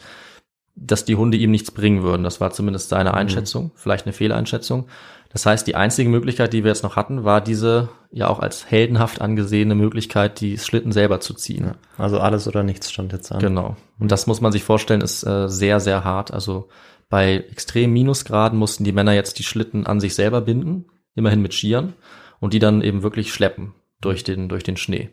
[0.76, 2.24] dass die Hunde ihm nichts bringen würden.
[2.24, 3.16] Das war zumindest seine mhm.
[3.16, 3.72] Einschätzung, mhm.
[3.74, 4.86] vielleicht eine Fehleinschätzung.
[5.34, 8.70] Das heißt, die einzige Möglichkeit, die wir jetzt noch hatten, war diese ja auch als
[8.70, 11.64] heldenhaft angesehene Möglichkeit, die Schlitten selber zu ziehen.
[11.64, 13.40] Ja, also alles oder nichts stand jetzt an.
[13.40, 13.76] Genau.
[13.98, 16.32] Und das muss man sich vorstellen, ist äh, sehr, sehr hart.
[16.32, 16.68] Also
[17.08, 20.84] bei extrem Minusgraden mussten die Männer jetzt die Schlitten an sich selber binden,
[21.16, 21.94] immerhin mit Skiern,
[22.38, 25.10] und die dann eben wirklich schleppen durch den, durch den Schnee.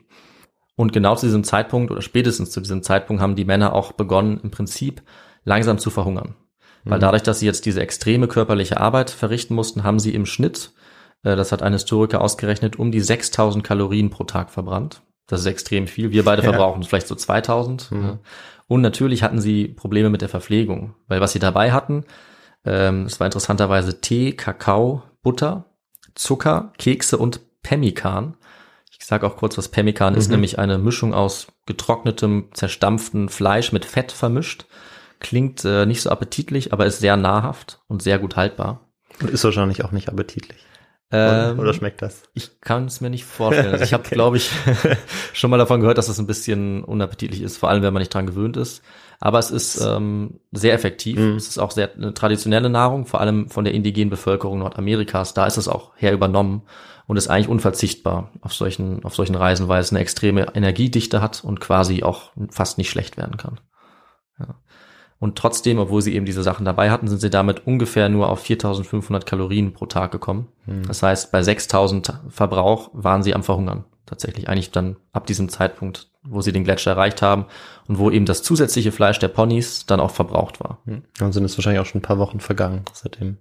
[0.75, 4.39] Und genau zu diesem Zeitpunkt oder spätestens zu diesem Zeitpunkt haben die Männer auch begonnen,
[4.43, 5.01] im Prinzip
[5.45, 6.35] langsam zu verhungern.
[6.83, 7.01] Weil mhm.
[7.01, 10.71] dadurch, dass sie jetzt diese extreme körperliche Arbeit verrichten mussten, haben sie im Schnitt,
[11.23, 15.01] äh, das hat ein Historiker ausgerechnet, um die 6000 Kalorien pro Tag verbrannt.
[15.27, 16.11] Das ist extrem viel.
[16.11, 16.49] Wir beide ja.
[16.49, 17.91] verbrauchen vielleicht so 2000.
[17.91, 18.19] Mhm.
[18.67, 22.05] Und natürlich hatten sie Probleme mit der Verpflegung, weil was sie dabei hatten,
[22.65, 25.65] ähm, es war interessanterweise Tee, Kakao, Butter,
[26.15, 28.37] Zucker, Kekse und Pemmikan.
[28.97, 30.19] Ich sage auch kurz, was Pemmikan mhm.
[30.19, 34.65] ist, nämlich eine Mischung aus getrocknetem, zerstampften Fleisch mit Fett vermischt.
[35.21, 38.89] Klingt äh, nicht so appetitlich, aber ist sehr nahrhaft und sehr gut haltbar.
[39.21, 40.57] Und ist wahrscheinlich auch nicht appetitlich.
[41.11, 42.23] Ähm, Oder schmeckt das?
[42.33, 43.71] Ich kann es mir nicht vorstellen.
[43.71, 44.15] Also ich habe, okay.
[44.15, 44.49] glaube ich,
[45.33, 48.01] schon mal davon gehört, dass es das ein bisschen unappetitlich ist, vor allem wenn man
[48.01, 48.81] nicht dran gewöhnt ist.
[49.19, 51.19] Aber es ist ähm, sehr effektiv.
[51.19, 51.35] Mm.
[51.35, 55.35] Es ist auch sehr eine traditionelle Nahrung, vor allem von der indigenen Bevölkerung Nordamerikas.
[55.35, 56.63] Da ist es auch her übernommen
[57.05, 61.43] und ist eigentlich unverzichtbar auf solchen, auf solchen Reisen, weil es eine extreme Energiedichte hat
[61.43, 63.59] und quasi auch fast nicht schlecht werden kann.
[65.21, 68.39] Und trotzdem, obwohl sie eben diese Sachen dabei hatten, sind sie damit ungefähr nur auf
[68.39, 70.47] 4500 Kalorien pro Tag gekommen.
[70.65, 70.87] Mhm.
[70.87, 73.85] Das heißt, bei 6000 Verbrauch waren sie am Verhungern.
[74.07, 77.45] Tatsächlich eigentlich dann ab diesem Zeitpunkt, wo sie den Gletscher erreicht haben
[77.87, 80.79] und wo eben das zusätzliche Fleisch der Ponys dann auch verbraucht war.
[80.85, 81.03] Mhm.
[81.19, 83.37] Dann sind es wahrscheinlich auch schon ein paar Wochen vergangen seitdem.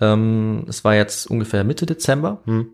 [0.00, 2.42] Ähm, es war jetzt ungefähr Mitte Dezember.
[2.44, 2.72] Mhm.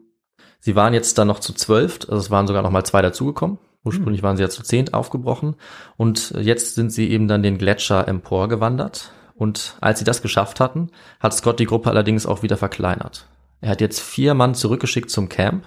[0.61, 3.59] Sie waren jetzt dann noch zu zwölf, also es waren sogar noch mal zwei dazugekommen.
[3.85, 5.57] Ursprünglich waren sie ja zu zehnt aufgebrochen
[5.97, 9.12] und jetzt sind sie eben dann den Gletscher emporgewandert.
[9.35, 13.26] Und als sie das geschafft hatten, hat Scott die Gruppe allerdings auch wieder verkleinert.
[13.62, 15.66] Er hat jetzt vier Mann zurückgeschickt zum Camp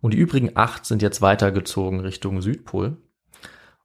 [0.00, 2.98] und die übrigen acht sind jetzt weitergezogen Richtung Südpol.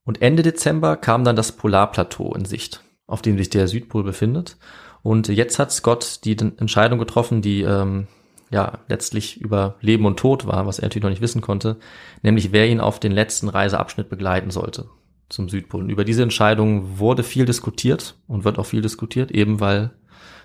[0.03, 4.57] Und Ende Dezember kam dann das Polarplateau in Sicht, auf dem sich der Südpol befindet.
[5.01, 8.07] Und jetzt hat Scott die Entscheidung getroffen, die ähm,
[8.51, 11.77] ja letztlich über Leben und Tod war, was er natürlich noch nicht wissen konnte,
[12.21, 14.85] nämlich wer ihn auf den letzten Reiseabschnitt begleiten sollte
[15.29, 15.83] zum Südpol.
[15.83, 19.91] Und über diese Entscheidung wurde viel diskutiert und wird auch viel diskutiert, eben weil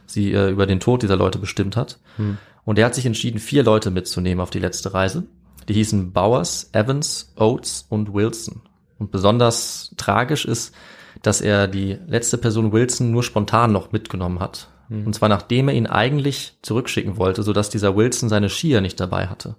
[0.07, 1.99] sie äh, über den Tod dieser Leute bestimmt hat.
[2.17, 2.39] Hm.
[2.65, 5.25] Und er hat sich entschieden, vier Leute mitzunehmen auf die letzte Reise.
[5.69, 8.63] Die hießen Bowers, Evans, Oates und Wilson.
[8.99, 10.75] Und besonders tragisch ist,
[11.23, 14.69] dass er die letzte Person Wilson nur spontan noch mitgenommen hat.
[14.91, 15.07] Mhm.
[15.07, 19.29] Und zwar nachdem er ihn eigentlich zurückschicken wollte, sodass dieser Wilson seine Skier nicht dabei
[19.29, 19.57] hatte.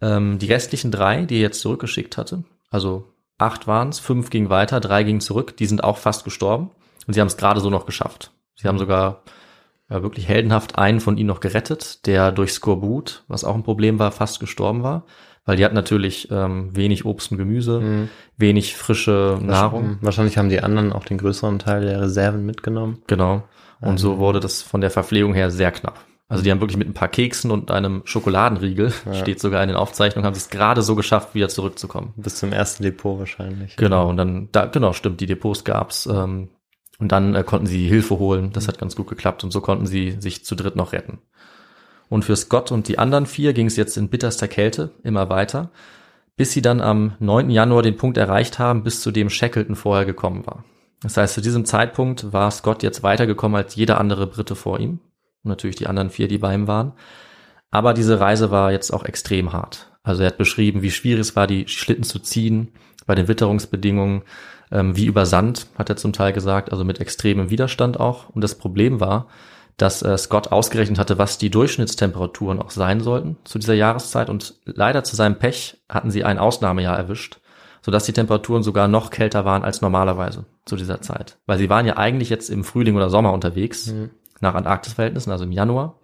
[0.00, 3.06] Ähm, die restlichen drei, die er jetzt zurückgeschickt hatte, also
[3.38, 6.70] acht waren es, fünf gingen weiter, drei gingen zurück, die sind auch fast gestorben.
[7.06, 8.32] Und sie haben es gerade so noch geschafft.
[8.56, 9.22] Sie haben sogar
[9.88, 13.98] ja, wirklich heldenhaft einen von ihnen noch gerettet, der durch Skorbut, was auch ein Problem
[13.98, 15.04] war, fast gestorben war.
[15.44, 18.08] weil die hatten natürlich ähm, wenig Obst und Gemüse, mhm.
[18.36, 19.98] wenig frische Nahrung.
[20.00, 23.02] Wahrscheinlich haben die anderen auch den größeren Teil der Reserven mitgenommen.
[23.06, 23.42] Genau.
[23.80, 26.04] Und so wurde das von der Verpflegung her sehr knapp.
[26.28, 29.14] Also die haben wirklich mit ein paar Keksen und einem Schokoladenriegel, ja.
[29.14, 32.14] steht sogar in den Aufzeichnungen, haben sie es gerade so geschafft, wieder zurückzukommen.
[32.16, 33.76] Bis zum ersten Depot wahrscheinlich.
[33.76, 36.06] Genau, und dann, da, genau, stimmt, die Depots gab's.
[36.06, 36.50] Ähm,
[37.00, 38.52] und dann äh, konnten sie Hilfe holen.
[38.52, 41.18] Das hat ganz gut geklappt und so konnten sie sich zu dritt noch retten.
[42.08, 45.70] Und für Scott und die anderen vier ging es jetzt in bitterster Kälte immer weiter,
[46.36, 47.50] bis sie dann am 9.
[47.50, 50.64] Januar den Punkt erreicht haben, bis zu dem Shackleton vorher gekommen war.
[51.02, 55.00] Das heißt, zu diesem Zeitpunkt war Scott jetzt weitergekommen als jeder andere Brite vor ihm.
[55.42, 56.92] Und natürlich die anderen vier, die bei ihm waren.
[57.70, 59.90] Aber diese Reise war jetzt auch extrem hart.
[60.02, 62.72] Also er hat beschrieben, wie schwierig es war, die Schlitten zu ziehen,
[63.06, 64.22] bei den Witterungsbedingungen,
[64.70, 68.28] ähm, wie über Sand, hat er zum Teil gesagt, also mit extremem Widerstand auch.
[68.30, 69.28] Und das Problem war,
[69.76, 74.28] dass äh, Scott ausgerechnet hatte, was die Durchschnittstemperaturen auch sein sollten zu dieser Jahreszeit.
[74.28, 77.39] Und leider zu seinem Pech hatten sie ein Ausnahmejahr erwischt
[77.82, 81.38] sodass die Temperaturen sogar noch kälter waren als normalerweise zu dieser Zeit.
[81.46, 84.10] Weil sie waren ja eigentlich jetzt im Frühling oder Sommer unterwegs, mhm.
[84.40, 85.98] nach Antarktisverhältnissen, also im Januar.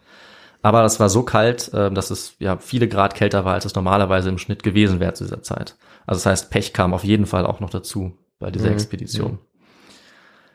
[0.63, 3.75] Aber das war so kalt, äh, dass es ja viele Grad kälter war, als es
[3.75, 5.77] normalerweise im Schnitt gewesen wäre zu dieser Zeit.
[6.07, 8.73] Also das heißt, Pech kam auf jeden Fall auch noch dazu bei dieser mhm.
[8.73, 9.33] Expedition.
[9.33, 9.39] Mhm.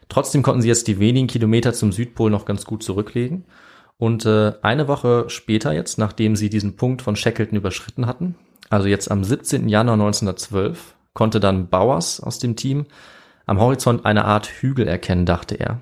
[0.10, 3.46] Trotzdem konnten sie jetzt die wenigen Kilometer zum Südpol noch ganz gut zurücklegen.
[3.98, 8.36] Und äh, eine Woche später jetzt, nachdem sie diesen Punkt von Shackleton überschritten hatten,
[8.70, 9.70] also jetzt am 17.
[9.70, 12.86] Januar 1912, konnte dann Bowers aus dem Team
[13.46, 15.82] am Horizont eine Art Hügel erkennen, dachte er.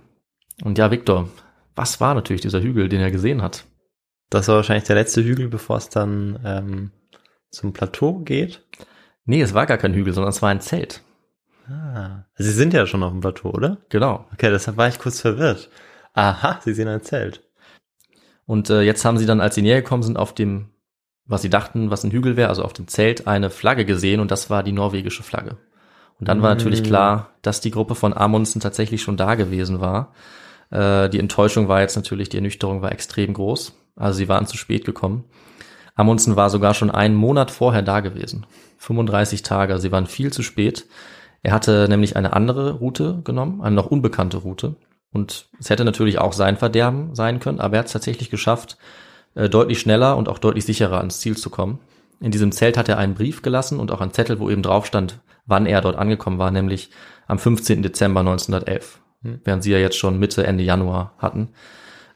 [0.64, 1.30] Und ja, Victor,
[1.76, 3.66] was war natürlich dieser Hügel, den er gesehen hat?
[4.30, 6.92] Das war wahrscheinlich der letzte Hügel, bevor es dann ähm,
[7.50, 8.62] zum Plateau geht.
[9.26, 11.04] Nee, es war gar kein Hügel, sondern es war ein Zelt.
[11.68, 13.78] Ah, Sie sind ja schon auf dem Plateau, oder?
[13.90, 14.26] Genau.
[14.34, 15.70] Okay, deshalb war ich kurz verwirrt.
[16.14, 17.44] Aha, Sie sehen ein Zelt.
[18.46, 20.70] Und äh, jetzt haben sie dann, als sie näher gekommen sind, auf dem
[21.30, 24.32] was sie dachten, was ein Hügel wäre, also auf dem Zelt eine Flagge gesehen und
[24.32, 25.58] das war die norwegische Flagge.
[26.20, 26.86] Und dann war natürlich mm.
[26.86, 30.14] klar, dass die Gruppe von Amundsen tatsächlich schon da gewesen war.
[30.72, 33.74] Äh, die Enttäuschung war jetzt natürlich, die Ernüchterung war extrem groß.
[33.96, 35.24] Also sie waren zu spät gekommen.
[35.96, 38.46] Amundsen war sogar schon einen Monat vorher da gewesen.
[38.80, 40.88] 35 Tage, also sie waren viel zu spät.
[41.44, 44.76] Er hatte nämlich eine andere Route genommen, eine noch unbekannte Route.
[45.12, 48.78] Und es hätte natürlich auch sein Verderben sein können, aber er hat es tatsächlich geschafft,
[49.36, 51.80] äh, deutlich schneller und auch deutlich sicherer ans Ziel zu kommen.
[52.20, 54.86] In diesem Zelt hat er einen Brief gelassen und auch einen Zettel, wo eben drauf
[54.86, 56.90] stand, wann er dort angekommen war, nämlich
[57.28, 57.82] am 15.
[57.82, 59.42] Dezember 1911, hm.
[59.44, 61.50] während sie ja jetzt schon Mitte, Ende Januar hatten.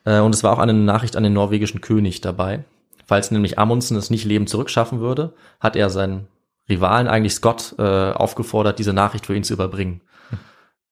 [0.06, 2.66] Äh, und es war auch eine Nachricht an den norwegischen König dabei.
[3.06, 6.28] Falls nämlich Amundsen es nicht lebend zurückschaffen würde, hat er seinen
[6.70, 10.02] Rivalen eigentlich Scott äh, aufgefordert, diese Nachricht für ihn zu überbringen.
[10.30, 10.40] Hm.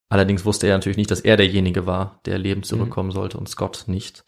[0.09, 2.69] Allerdings wusste er natürlich nicht, dass er derjenige war, der lebend hm.
[2.69, 4.23] zurückkommen sollte und Scott nicht.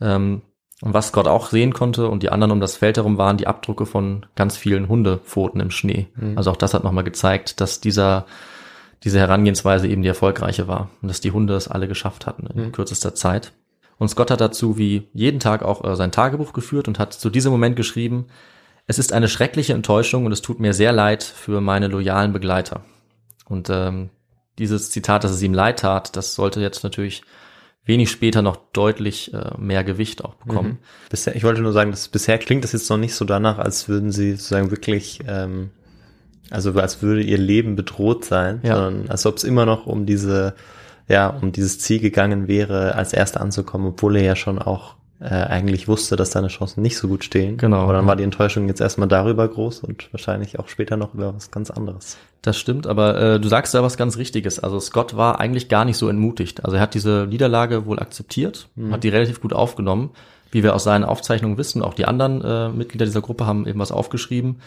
[0.00, 0.42] Ähm,
[0.82, 3.46] und was Scott auch sehen konnte und die anderen um das Feld herum waren die
[3.46, 6.08] Abdrücke von ganz vielen Hundepfoten im Schnee.
[6.16, 6.36] Mhm.
[6.36, 8.26] Also auch das hat nochmal gezeigt, dass dieser,
[9.04, 12.66] diese Herangehensweise eben die erfolgreiche war und dass die Hunde es alle geschafft hatten in
[12.66, 12.72] mhm.
[12.72, 13.52] kürzester Zeit.
[13.98, 17.30] Und Scott hat dazu wie jeden Tag auch äh, sein Tagebuch geführt und hat zu
[17.30, 18.26] diesem Moment geschrieben,
[18.86, 22.82] es ist eine schreckliche Enttäuschung und es tut mir sehr leid für meine loyalen Begleiter.
[23.46, 24.10] Und ähm,
[24.58, 27.22] dieses Zitat, dass es ihm leid tat, das sollte jetzt natürlich
[27.86, 30.68] wenig später noch deutlich äh, mehr Gewicht auch bekommen.
[30.68, 30.78] Mhm.
[31.10, 33.88] Bisher, ich wollte nur sagen, dass bisher klingt das jetzt noch nicht so danach, als
[33.88, 35.70] würden sie sozusagen wirklich, ähm,
[36.50, 38.76] also als würde ihr Leben bedroht sein, ja.
[38.76, 40.54] sondern als ob es immer noch um diese,
[41.08, 45.28] ja, um dieses Ziel gegangen wäre, als Erster anzukommen, obwohl er ja schon auch äh,
[45.28, 47.56] eigentlich wusste, dass seine Chancen nicht so gut stehen.
[47.56, 47.78] Genau.
[47.78, 51.34] Aber dann war die Enttäuschung jetzt erstmal darüber groß und wahrscheinlich auch später noch über
[51.34, 52.18] was ganz anderes.
[52.42, 54.58] Das stimmt, aber äh, du sagst da was ganz Richtiges.
[54.58, 56.64] Also Scott war eigentlich gar nicht so entmutigt.
[56.64, 58.92] Also er hat diese Niederlage wohl akzeptiert, mhm.
[58.92, 60.10] hat die relativ gut aufgenommen.
[60.50, 63.80] Wie wir aus seinen Aufzeichnungen wissen, auch die anderen äh, Mitglieder dieser Gruppe haben eben
[63.80, 64.60] was aufgeschrieben.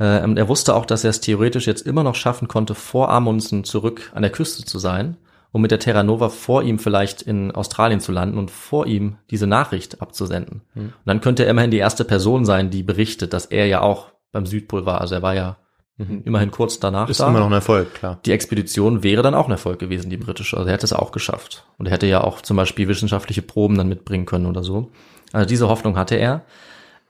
[0.00, 3.62] Äh, er wusste auch, dass er es theoretisch jetzt immer noch schaffen konnte, vor Amundsen
[3.62, 5.16] zurück an der Küste zu sein
[5.52, 9.16] um mit der Terra Nova vor ihm vielleicht in Australien zu landen und vor ihm
[9.30, 10.62] diese Nachricht abzusenden.
[10.74, 10.82] Mhm.
[10.82, 14.08] Und dann könnte er immerhin die erste Person sein, die berichtet, dass er ja auch
[14.32, 15.00] beim Südpol war.
[15.00, 15.58] Also er war ja
[15.98, 16.22] mhm.
[16.24, 17.28] immerhin kurz danach Ist da.
[17.28, 18.18] immer noch ein Erfolg, klar.
[18.24, 20.56] Die Expedition wäre dann auch ein Erfolg gewesen, die britische.
[20.56, 21.66] Also er hätte es auch geschafft.
[21.76, 24.90] Und er hätte ja auch zum Beispiel wissenschaftliche Proben dann mitbringen können oder so.
[25.32, 26.44] Also diese Hoffnung hatte er.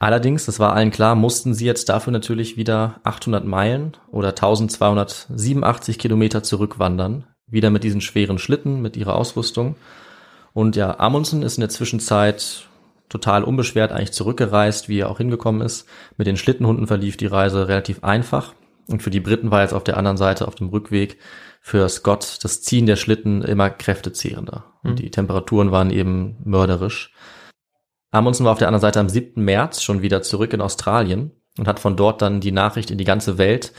[0.00, 5.96] Allerdings, das war allen klar, mussten sie jetzt dafür natürlich wieder 800 Meilen oder 1287
[5.96, 9.76] Kilometer zurückwandern, wieder mit diesen schweren Schlitten, mit ihrer Ausrüstung.
[10.52, 12.66] Und ja, Amundsen ist in der Zwischenzeit
[13.08, 15.86] total unbeschwert eigentlich zurückgereist, wie er auch hingekommen ist.
[16.16, 18.54] Mit den Schlittenhunden verlief die Reise relativ einfach.
[18.88, 21.18] Und für die Briten war jetzt auf der anderen Seite, auf dem Rückweg,
[21.60, 24.64] für Scott das Ziehen der Schlitten immer kräftezehrender.
[24.82, 24.96] Und mhm.
[24.96, 27.12] die Temperaturen waren eben mörderisch.
[28.10, 29.42] Amundsen war auf der anderen Seite am 7.
[29.42, 33.04] März schon wieder zurück in Australien und hat von dort dann die Nachricht in die
[33.04, 33.72] ganze Welt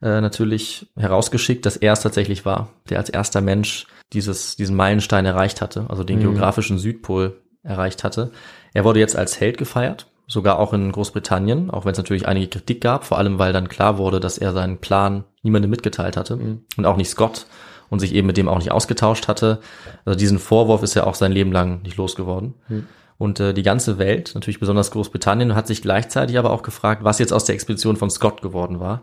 [0.00, 5.26] äh, natürlich herausgeschickt, dass er es tatsächlich war, der als erster Mensch dieses, diesen Meilenstein
[5.26, 6.22] erreicht hatte, also den mhm.
[6.22, 8.30] geografischen Südpol erreicht hatte.
[8.74, 12.48] Er wurde jetzt als Held gefeiert, sogar auch in Großbritannien, auch wenn es natürlich einige
[12.48, 16.36] Kritik gab, vor allem weil dann klar wurde, dass er seinen Plan niemandem mitgeteilt hatte
[16.36, 16.64] mhm.
[16.76, 17.46] und auch nicht Scott
[17.90, 19.60] und sich eben mit dem auch nicht ausgetauscht hatte.
[20.04, 22.54] Also diesen Vorwurf ist er auch sein Leben lang nicht losgeworden.
[22.68, 22.86] Mhm.
[23.16, 27.18] Und äh, die ganze Welt, natürlich besonders Großbritannien, hat sich gleichzeitig aber auch gefragt, was
[27.18, 29.02] jetzt aus der Expedition von Scott geworden war.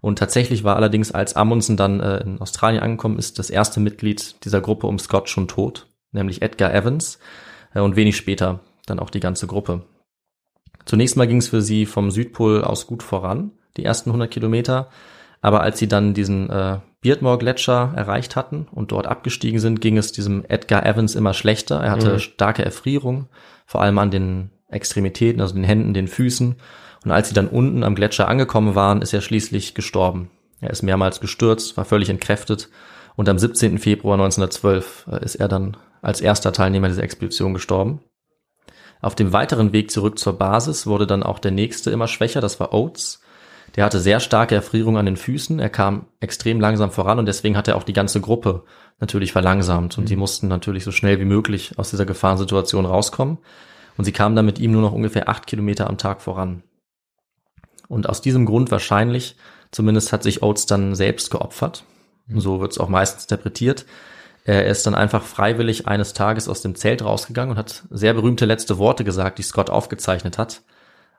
[0.00, 4.44] Und tatsächlich war allerdings, als Amundsen dann äh, in Australien angekommen ist, das erste Mitglied
[4.44, 7.18] dieser Gruppe um Scott schon tot, nämlich Edgar Evans.
[7.74, 9.82] Äh, und wenig später dann auch die ganze Gruppe.
[10.84, 14.88] Zunächst mal ging es für sie vom Südpol aus gut voran, die ersten 100 Kilometer.
[15.40, 19.98] Aber als sie dann diesen äh, Beardmore Gletscher erreicht hatten und dort abgestiegen sind, ging
[19.98, 21.80] es diesem Edgar Evans immer schlechter.
[21.80, 22.18] Er hatte mhm.
[22.18, 23.28] starke Erfrierung,
[23.66, 26.56] vor allem an den Extremitäten, also den Händen, den Füßen.
[27.04, 30.30] Und als sie dann unten am Gletscher angekommen waren, ist er schließlich gestorben.
[30.60, 32.68] Er ist mehrmals gestürzt, war völlig entkräftet
[33.16, 33.78] und am 17.
[33.78, 38.00] Februar 1912 äh, ist er dann als erster Teilnehmer dieser Expedition gestorben.
[39.00, 42.58] Auf dem weiteren Weg zurück zur Basis wurde dann auch der nächste immer schwächer, das
[42.58, 43.20] war Oates.
[43.76, 47.56] Der hatte sehr starke Erfrierung an den Füßen, er kam extrem langsam voran und deswegen
[47.56, 48.64] hat er auch die ganze Gruppe
[48.98, 50.08] natürlich verlangsamt und mhm.
[50.08, 53.38] die mussten natürlich so schnell wie möglich aus dieser Gefahrensituation rauskommen
[53.96, 56.62] und sie kamen dann mit ihm nur noch ungefähr acht Kilometer am Tag voran.
[57.88, 59.36] Und aus diesem Grund wahrscheinlich,
[59.70, 61.84] zumindest hat sich Oates dann selbst geopfert,
[62.26, 62.40] mhm.
[62.40, 63.86] so wird es auch meistens interpretiert,
[64.44, 68.46] er ist dann einfach freiwillig eines Tages aus dem Zelt rausgegangen und hat sehr berühmte
[68.46, 70.62] letzte Worte gesagt, die Scott aufgezeichnet hat.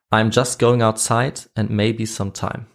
[0.09, 2.65] I'm just going outside and maybe some time.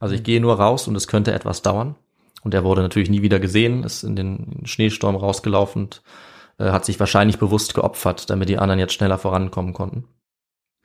[0.00, 1.94] Also ich gehe nur raus und es könnte etwas dauern.
[2.42, 6.02] Und er wurde natürlich nie wieder gesehen, ist in den Schneesturm rausgelaufen und
[6.58, 10.08] äh, hat sich wahrscheinlich bewusst geopfert, damit die anderen jetzt schneller vorankommen konnten.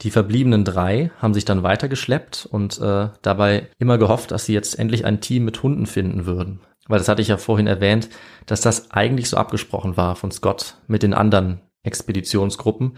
[0.01, 4.77] Die verbliebenen drei haben sich dann weitergeschleppt und äh, dabei immer gehofft, dass sie jetzt
[4.77, 6.59] endlich ein Team mit Hunden finden würden.
[6.87, 8.09] Weil das hatte ich ja vorhin erwähnt,
[8.45, 12.97] dass das eigentlich so abgesprochen war von Scott mit den anderen Expeditionsgruppen,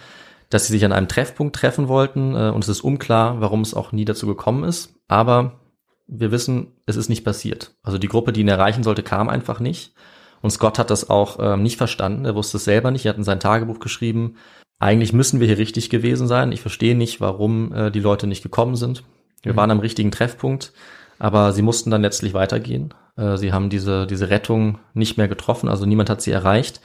[0.49, 3.73] dass sie sich an einem Treffpunkt treffen wollten äh, und es ist unklar, warum es
[3.73, 4.93] auch nie dazu gekommen ist.
[5.07, 5.59] Aber
[6.07, 7.75] wir wissen, es ist nicht passiert.
[7.83, 9.93] Also die Gruppe, die ihn erreichen sollte, kam einfach nicht.
[10.41, 12.25] Und Scott hat das auch ähm, nicht verstanden.
[12.25, 13.05] Er wusste es selber nicht.
[13.05, 14.35] Er hat in sein Tagebuch geschrieben,
[14.79, 16.51] eigentlich müssen wir hier richtig gewesen sein.
[16.51, 19.03] Ich verstehe nicht, warum äh, die Leute nicht gekommen sind.
[19.43, 19.57] Wir mhm.
[19.57, 20.73] waren am richtigen Treffpunkt,
[21.19, 22.93] aber sie mussten dann letztlich weitergehen.
[23.17, 26.81] Äh, sie haben diese, diese Rettung nicht mehr getroffen, also niemand hat sie erreicht.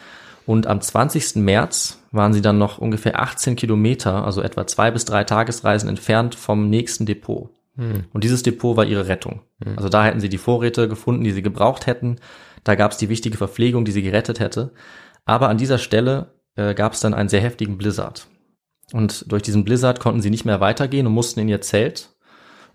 [0.47, 1.37] Und am 20.
[1.37, 6.35] März waren sie dann noch ungefähr 18 Kilometer, also etwa zwei bis drei Tagesreisen entfernt
[6.35, 7.49] vom nächsten Depot.
[7.77, 8.05] Hm.
[8.13, 9.41] Und dieses Depot war ihre Rettung.
[9.65, 9.77] Hm.
[9.77, 12.17] Also da hätten sie die Vorräte gefunden, die sie gebraucht hätten.
[12.63, 14.73] Da gab es die wichtige Verpflegung, die sie gerettet hätte.
[15.25, 18.27] Aber an dieser Stelle äh, gab es dann einen sehr heftigen Blizzard.
[18.93, 22.11] Und durch diesen Blizzard konnten sie nicht mehr weitergehen und mussten in ihr Zelt.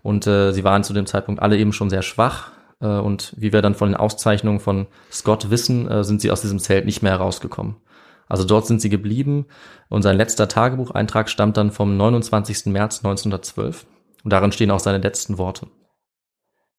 [0.02, 2.52] Und äh, sie waren zu dem Zeitpunkt alle eben schon sehr schwach.
[2.80, 6.42] Äh, und wie wir dann von den Auszeichnungen von Scott wissen, äh, sind sie aus
[6.42, 7.76] diesem Zelt nicht mehr herausgekommen.
[8.30, 9.46] Also dort sind sie geblieben
[9.88, 12.66] und sein letzter Tagebucheintrag stammt dann vom 29.
[12.66, 13.86] März 1912
[14.22, 15.66] und darin stehen auch seine letzten Worte.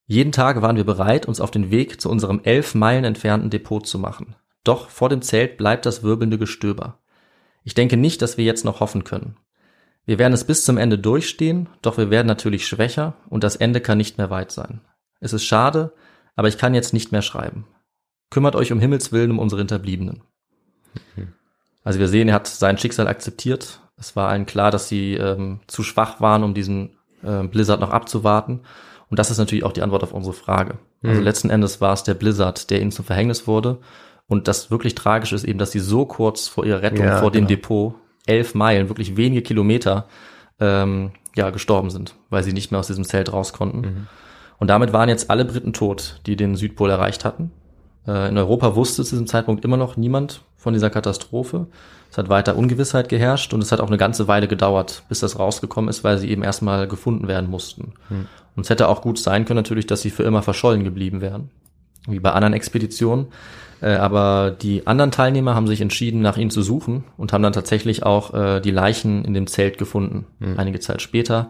[0.08, 3.86] Jeden Tag waren wir bereit, uns auf den Weg zu unserem elf Meilen entfernten Depot
[3.86, 4.36] zu machen.
[4.64, 7.00] Doch vor dem Zelt bleibt das wirbelnde Gestöber.
[7.64, 9.38] Ich denke nicht, dass wir jetzt noch hoffen können.
[10.06, 13.82] Wir werden es bis zum Ende durchstehen, doch wir werden natürlich schwächer und das Ende
[13.82, 14.82] kann nicht mehr weit sein.
[15.20, 15.94] Es ist schade,
[16.36, 17.68] aber ich kann jetzt nicht mehr schreiben.
[18.30, 20.24] Kümmert euch um Himmels Willen um unsere Hinterbliebenen.
[21.16, 21.34] Mhm.
[21.84, 23.82] Also wir sehen, er hat sein Schicksal akzeptiert.
[23.98, 27.92] Es war allen klar, dass sie ähm, zu schwach waren, um diesen äh, Blizzard noch
[27.92, 28.62] abzuwarten.
[29.10, 30.80] Und das ist natürlich auch die Antwort auf unsere Frage.
[31.02, 31.10] Mhm.
[31.10, 33.80] Also letzten Endes war es der Blizzard, der ihnen zum Verhängnis wurde.
[34.32, 37.32] Und das wirklich tragisch ist eben, dass sie so kurz vor ihrer Rettung, ja, vor
[37.32, 37.50] dem genau.
[37.50, 40.06] Depot, elf Meilen, wirklich wenige Kilometer,
[40.62, 43.82] ähm, ja, gestorben sind, weil sie nicht mehr aus diesem Zelt raus konnten.
[43.82, 44.08] Mhm.
[44.58, 47.52] Und damit waren jetzt alle Briten tot, die den Südpol erreicht hatten.
[48.08, 51.68] Äh, in Europa wusste zu diesem Zeitpunkt immer noch niemand von dieser Katastrophe.
[52.10, 55.40] Es hat weiter Ungewissheit geherrscht und es hat auch eine ganze Weile gedauert, bis das
[55.40, 57.96] rausgekommen ist, weil sie eben erstmal gefunden werden mussten.
[58.08, 58.28] Hm.
[58.56, 61.50] Und es hätte auch gut sein können natürlich, dass sie für immer verschollen geblieben wären,
[62.08, 63.28] wie bei anderen Expeditionen.
[63.82, 67.54] Äh, aber die anderen Teilnehmer haben sich entschieden, nach ihnen zu suchen und haben dann
[67.54, 70.60] tatsächlich auch äh, die Leichen in dem Zelt gefunden, hm.
[70.60, 71.50] einige Zeit später.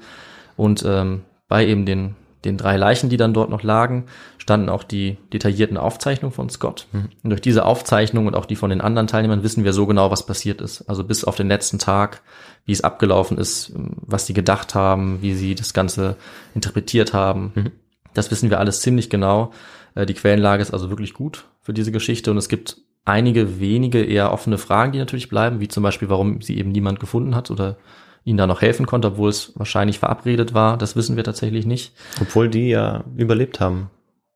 [0.55, 2.15] Und ähm, bei eben den
[2.45, 4.05] den drei Leichen, die dann dort noch lagen,
[4.37, 6.87] standen auch die detaillierten Aufzeichnungen von Scott.
[6.91, 7.09] Mhm.
[7.23, 10.09] Und durch diese Aufzeichnung und auch die von den anderen Teilnehmern wissen wir so genau,
[10.09, 10.89] was passiert ist.
[10.89, 12.21] Also bis auf den letzten Tag,
[12.65, 16.15] wie es abgelaufen ist, was sie gedacht haben, wie sie das Ganze
[16.55, 17.51] interpretiert haben.
[17.53, 17.71] Mhm.
[18.13, 19.51] Das wissen wir alles ziemlich genau.
[19.95, 24.03] Äh, die Quellenlage ist also wirklich gut für diese Geschichte und es gibt einige wenige
[24.03, 27.51] eher offene Fragen, die natürlich bleiben, wie zum Beispiel, warum sie eben niemand gefunden hat
[27.51, 27.77] oder
[28.23, 30.77] ihnen da noch helfen konnte, obwohl es wahrscheinlich verabredet war.
[30.77, 31.93] Das wissen wir tatsächlich nicht.
[32.21, 33.89] Obwohl die ja überlebt haben,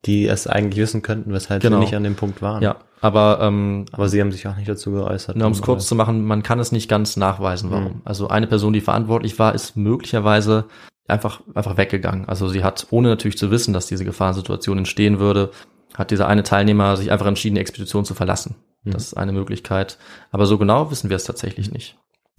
[0.05, 1.77] die es eigentlich wissen könnten, weshalb Genau.
[1.77, 2.61] sie nicht an dem Punkt waren.
[2.63, 5.35] Ja, aber ähm, Aber sie haben sich auch nicht dazu geäußert.
[5.41, 7.83] um es kurz zu machen, man kann es nicht ganz nachweisen, warum.
[7.95, 8.01] Mhm.
[8.05, 10.65] Also eine Person, die verantwortlich war, ist möglicherweise
[11.07, 12.27] einfach, einfach weggegangen.
[12.27, 15.51] Also sie hat, ohne natürlich zu wissen, dass diese Gefahrensituation entstehen würde,
[15.95, 18.55] hat dieser eine Teilnehmer sich einfach entschieden, die Expedition zu verlassen.
[18.83, 18.91] Mhm.
[18.91, 19.97] Das ist eine Möglichkeit.
[20.31, 21.97] Aber so genau wissen wir es tatsächlich nicht.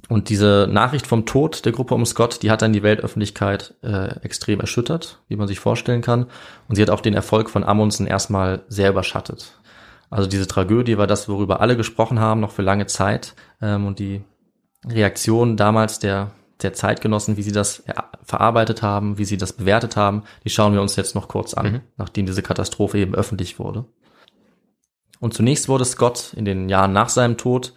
[0.09, 4.21] Und diese Nachricht vom Tod der Gruppe um Scott, die hat dann die Weltöffentlichkeit äh,
[4.21, 6.27] extrem erschüttert, wie man sich vorstellen kann.
[6.69, 9.59] Und sie hat auch den Erfolg von Amundsen erstmal sehr überschattet.
[10.09, 13.35] Also diese Tragödie war das, worüber alle gesprochen haben, noch für lange Zeit.
[13.61, 14.23] Ähm, und die
[14.87, 16.31] Reaktion damals der,
[16.63, 20.73] der Zeitgenossen, wie sie das er- verarbeitet haben, wie sie das bewertet haben, die schauen
[20.73, 21.81] wir uns jetzt noch kurz an, Mhm.
[21.97, 23.87] nachdem diese Katastrophe eben öffentlich wurde.
[25.19, 27.73] Und zunächst wurde Scott in den Jahren nach seinem Tod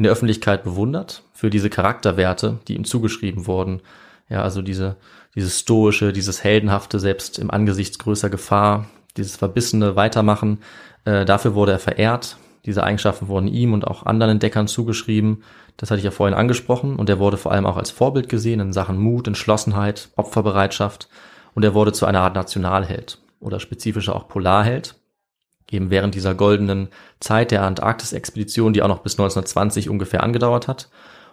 [0.00, 3.82] in der Öffentlichkeit bewundert für diese Charakterwerte, die ihm zugeschrieben wurden.
[4.30, 4.96] Ja, also diese,
[5.34, 8.86] dieses stoische, dieses heldenhafte, selbst im Angesichts größer Gefahr,
[9.18, 10.60] dieses verbissene Weitermachen.
[11.04, 12.38] Äh, dafür wurde er verehrt.
[12.64, 15.42] Diese Eigenschaften wurden ihm und auch anderen Entdeckern zugeschrieben.
[15.76, 16.96] Das hatte ich ja vorhin angesprochen.
[16.96, 21.10] Und er wurde vor allem auch als Vorbild gesehen in Sachen Mut, Entschlossenheit, Opferbereitschaft.
[21.54, 24.94] Und er wurde zu einer Art Nationalheld oder spezifischer auch Polarheld
[25.70, 26.88] eben während dieser goldenen
[27.20, 30.90] Zeit der Antarktis-Expedition, die auch noch bis 1920 ungefähr angedauert hat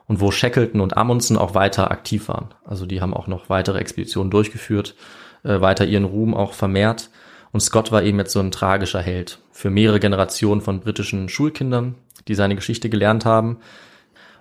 [0.07, 2.53] und wo Shackleton und Amundsen auch weiter aktiv waren.
[2.65, 4.95] Also die haben auch noch weitere Expeditionen durchgeführt,
[5.43, 7.09] äh, weiter ihren Ruhm auch vermehrt.
[7.51, 11.95] Und Scott war eben jetzt so ein tragischer Held für mehrere Generationen von britischen Schulkindern,
[12.27, 13.57] die seine Geschichte gelernt haben.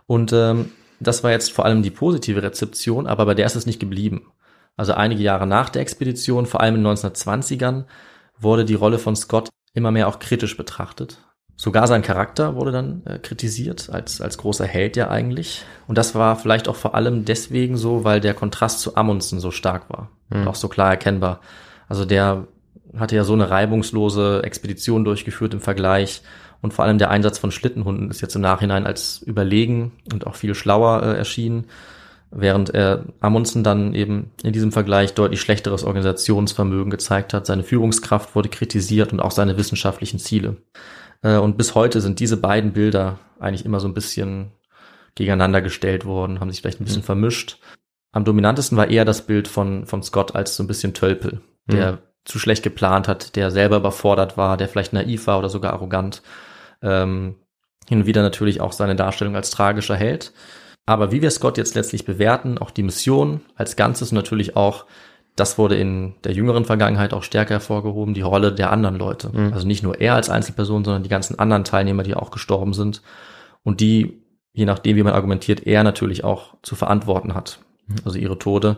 [0.07, 3.67] Und ähm, das war jetzt vor allem die positive Rezeption, aber bei der ist es
[3.67, 4.33] nicht geblieben.
[4.77, 7.85] Also einige Jahre nach der Expedition, vor allem in den 1920ern,
[8.39, 11.19] wurde die Rolle von Scott immer mehr auch kritisch betrachtet.
[11.55, 15.65] Sogar sein Charakter wurde dann äh, kritisiert, als, als großer Held ja eigentlich.
[15.87, 19.51] Und das war vielleicht auch vor allem deswegen so, weil der Kontrast zu Amundsen so
[19.51, 21.41] stark war und auch so klar erkennbar.
[21.89, 22.49] Also der
[22.97, 26.23] hatte ja so eine reibungslose Expedition durchgeführt im Vergleich.
[26.63, 30.35] Und vor allem der Einsatz von Schlittenhunden ist jetzt im Nachhinein als überlegen und auch
[30.35, 31.67] viel schlauer äh, erschienen
[32.31, 37.47] während er Amundsen dann eben in diesem Vergleich deutlich schlechteres Organisationsvermögen gezeigt hat.
[37.47, 40.57] Seine Führungskraft wurde kritisiert und auch seine wissenschaftlichen Ziele.
[41.23, 44.53] Äh, Und bis heute sind diese beiden Bilder eigentlich immer so ein bisschen
[45.15, 47.59] gegeneinander gestellt worden, haben sich vielleicht ein bisschen vermischt.
[48.13, 51.99] Am dominantesten war eher das Bild von, von Scott als so ein bisschen Tölpel, der
[52.25, 56.23] zu schlecht geplant hat, der selber überfordert war, der vielleicht naiv war oder sogar arrogant.
[56.83, 57.37] Ähm,
[57.89, 60.33] hin und wieder natürlich auch seine Darstellung als tragischer Held.
[60.87, 64.85] Aber wie wir Scott jetzt letztlich bewerten, auch die Mission als Ganzes und natürlich auch,
[65.35, 69.31] das wurde in der jüngeren Vergangenheit auch stärker hervorgehoben, die Rolle der anderen Leute.
[69.53, 73.03] Also nicht nur er als Einzelperson, sondern die ganzen anderen Teilnehmer, die auch gestorben sind
[73.65, 74.23] und die,
[74.53, 77.59] je nachdem, wie man argumentiert, er natürlich auch zu verantworten hat.
[78.05, 78.77] Also ihre Tode.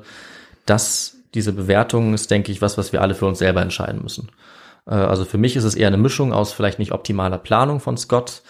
[0.67, 4.31] Das, diese Bewertung ist, denke ich, was, was wir alle für uns selber entscheiden müssen.
[4.87, 7.97] Äh, Also für mich ist es eher eine Mischung aus vielleicht nicht optimaler Planung von
[7.97, 8.43] Scott,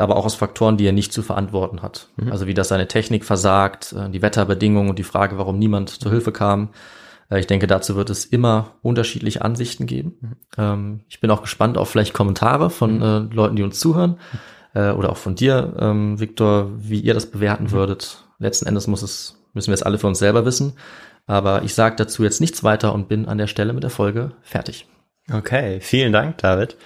[0.00, 2.08] aber auch aus Faktoren, die er nicht zu verantworten hat.
[2.30, 6.10] Also wie das seine Technik versagt, äh, die Wetterbedingungen und die Frage, warum niemand zur
[6.10, 6.70] Hilfe kam.
[7.30, 10.36] Äh, Ich denke, dazu wird es immer unterschiedliche Ansichten geben.
[10.56, 14.18] Ähm, Ich bin auch gespannt auf vielleicht Kommentare von äh, Leuten, die uns zuhören
[14.74, 18.24] äh, oder auch von dir, ähm, Viktor, wie ihr das bewerten würdet.
[18.38, 20.74] Letzten Endes muss es, müssen wir es alle für uns selber wissen.
[21.26, 24.32] Aber ich sage dazu jetzt nichts weiter und bin an der Stelle mit der Folge
[24.42, 24.86] fertig.
[25.32, 26.76] Okay, vielen Dank, David,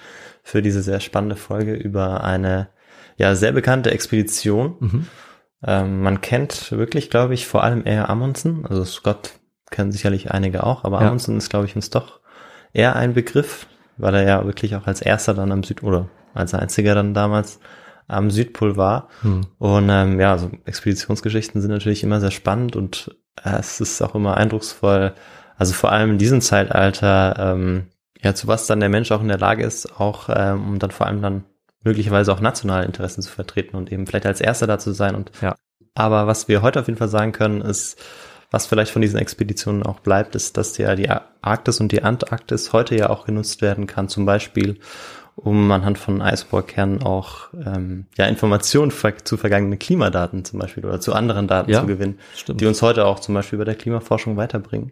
[0.43, 2.69] für diese sehr spannende Folge über eine
[3.19, 4.75] ja sehr bekannte Expedition.
[5.63, 8.65] Ähm, man kennt wirklich, glaube ich, vor allem eher Amundsen.
[8.65, 9.33] Also Scott
[9.69, 11.07] kennen sicherlich einige auch, aber Ja.
[11.07, 12.21] Amundsen ist, glaube ich, uns doch
[12.73, 13.67] eher ein Begriff,
[13.97, 17.59] weil er ja wirklich auch als erster dann am Süd oder als einziger dann damals
[18.07, 19.09] am Südpol war.
[19.59, 24.15] Und ähm, ja, so Expeditionsgeschichten sind natürlich immer sehr spannend und äh, es ist auch
[24.15, 25.13] immer eindrucksvoll.
[25.57, 27.87] Also vor allem in diesem Zeitalter, ähm,
[28.21, 30.91] ja, zu was dann der Mensch auch in der Lage ist, auch ähm, um dann
[30.91, 31.43] vor allem dann
[31.83, 35.15] möglicherweise auch nationale Interessen zu vertreten und eben vielleicht als Erster da zu sein.
[35.15, 35.55] Und Ja.
[35.95, 37.97] aber was wir heute auf jeden Fall sagen können, ist,
[38.51, 41.09] was vielleicht von diesen Expeditionen auch bleibt, ist, dass ja die
[41.41, 44.79] Arktis und die Antarktis heute ja auch genutzt werden kann, zum Beispiel
[45.35, 48.91] um anhand von Eisbohrkernen auch ähm, ja Informationen
[49.23, 52.59] zu vergangenen Klimadaten zum Beispiel oder zu anderen Daten Ja, zu gewinnen, stimmt.
[52.59, 54.91] die uns heute auch zum Beispiel bei der Klimaforschung weiterbringen.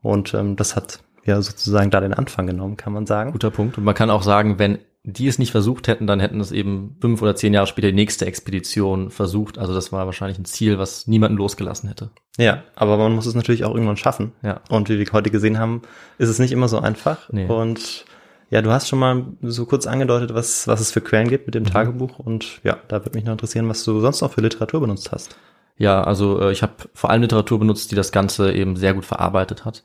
[0.00, 3.32] Und ähm, das hat ja sozusagen da den Anfang genommen, kann man sagen.
[3.32, 3.76] Guter Punkt.
[3.76, 4.78] Und man kann auch sagen, wenn
[5.12, 7.94] die es nicht versucht hätten, dann hätten es eben fünf oder zehn Jahre später die
[7.94, 9.56] nächste Expedition versucht.
[9.58, 12.10] Also das war wahrscheinlich ein Ziel, was niemanden losgelassen hätte.
[12.36, 14.32] Ja, aber man muss es natürlich auch irgendwann schaffen.
[14.42, 14.60] Ja.
[14.68, 15.82] Und wie wir heute gesehen haben,
[16.18, 17.32] ist es nicht immer so einfach.
[17.32, 17.46] Nee.
[17.46, 18.04] Und
[18.50, 21.54] ja, du hast schon mal so kurz angedeutet, was, was es für Quellen gibt mit
[21.54, 22.18] dem Tagebuch.
[22.18, 25.36] Und ja, da würde mich noch interessieren, was du sonst noch für Literatur benutzt hast.
[25.78, 29.04] Ja, also äh, ich habe vor allem Literatur benutzt, die das Ganze eben sehr gut
[29.04, 29.82] verarbeitet hat.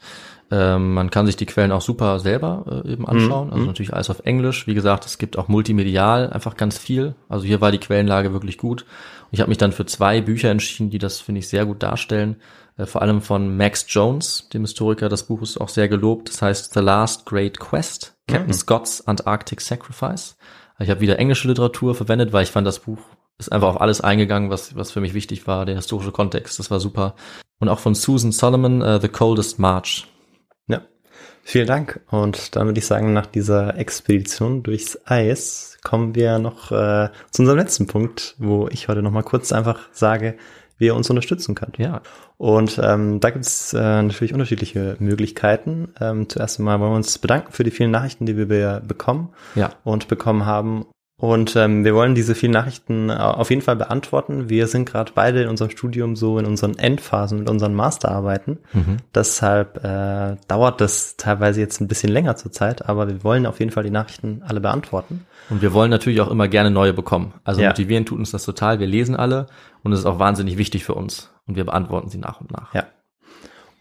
[0.52, 3.48] Ähm, man kann sich die Quellen auch super selber äh, eben anschauen.
[3.48, 3.54] Mhm.
[3.54, 4.68] Also natürlich alles auf Englisch.
[4.68, 7.16] Wie gesagt, es gibt auch multimedial einfach ganz viel.
[7.30, 8.82] Also hier war die Quellenlage wirklich gut.
[8.82, 11.82] Und ich habe mich dann für zwei Bücher entschieden, die das, finde ich, sehr gut
[11.84, 12.38] darstellen.
[12.78, 15.10] Äh, vor allem von Max Jones, dem Historiker.
[15.10, 16.30] Das Buch ist auch sehr gelobt.
[16.30, 18.54] Das heißt The Last Great Quest, Captain Mhm.
[18.54, 20.38] Scott's Antarctic Sacrifice.
[20.80, 23.00] Ich habe wieder englische Literatur verwendet, weil ich fand, das Buch
[23.40, 26.72] ist einfach auf alles eingegangen, was, was für mich wichtig war, der historische Kontext, das
[26.72, 27.16] war super.
[27.60, 30.08] Und auch von Susan Solomon, äh, The Coldest March.
[30.68, 30.82] Ja.
[31.44, 32.02] Vielen Dank.
[32.10, 37.42] Und dann würde ich sagen, nach dieser Expedition durchs Eis kommen wir noch äh, zu
[37.42, 40.36] unserem letzten Punkt, wo ich heute noch mal kurz einfach sage,
[40.78, 41.78] wie ihr uns unterstützen könnt.
[41.78, 42.02] Ja.
[42.38, 45.94] Und ähm, da gibt es äh, natürlich unterschiedliche Möglichkeiten.
[46.00, 49.72] Ähm, zuerst einmal wollen wir uns bedanken für die vielen Nachrichten, die wir bekommen Ja.
[49.84, 50.86] und bekommen haben.
[51.24, 54.50] Und ähm, wir wollen diese vielen Nachrichten äh, auf jeden Fall beantworten.
[54.50, 58.60] Wir sind gerade beide in unserem Studium so in unseren Endphasen mit unseren Masterarbeiten.
[58.74, 58.98] Mhm.
[59.16, 63.60] Deshalb äh, dauert das teilweise jetzt ein bisschen länger zur Zeit, aber wir wollen auf
[63.60, 65.26] jeden Fall die Nachrichten alle beantworten.
[65.50, 67.34] Und wir wollen natürlich auch immer gerne neue bekommen.
[67.46, 67.70] Also Ja.
[67.70, 68.82] motivieren tut uns das total.
[68.82, 69.46] Wir lesen alle
[69.82, 71.32] und es ist auch wahnsinnig wichtig für uns.
[71.48, 72.74] Und wir beantworten sie nach und nach.
[72.74, 72.84] Ja.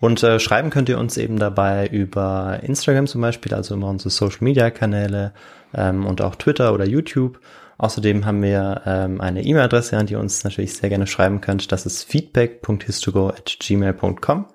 [0.03, 4.11] Und äh, schreiben könnt ihr uns eben dabei über Instagram zum Beispiel, also immer unsere
[4.11, 5.33] Social Media Kanäle
[5.73, 7.39] ähm, und auch Twitter oder YouTube.
[7.79, 11.71] Außerdem haben wir ähm, eine E-Mail-Adresse, an die ihr uns natürlich sehr gerne schreiben könnt.
[11.71, 14.47] Das ist feedback.histogo@gmail.com.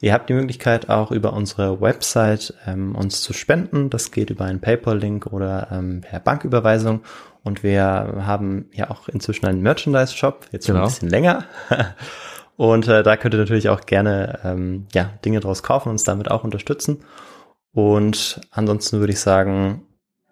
[0.00, 3.90] Ihr habt die Möglichkeit auch über unsere Website ähm, uns zu spenden.
[3.90, 7.00] Das geht über einen PayPal-Link oder ähm, per Banküberweisung.
[7.42, 10.86] Und wir haben ja auch inzwischen einen Merchandise-Shop, jetzt schon Genau.
[10.86, 11.42] ein bisschen länger.
[12.56, 16.04] Und äh, da könnt ihr natürlich auch gerne ähm, ja, Dinge draus kaufen und uns
[16.04, 17.00] damit auch unterstützen.
[17.72, 19.82] Und ansonsten würde ich sagen,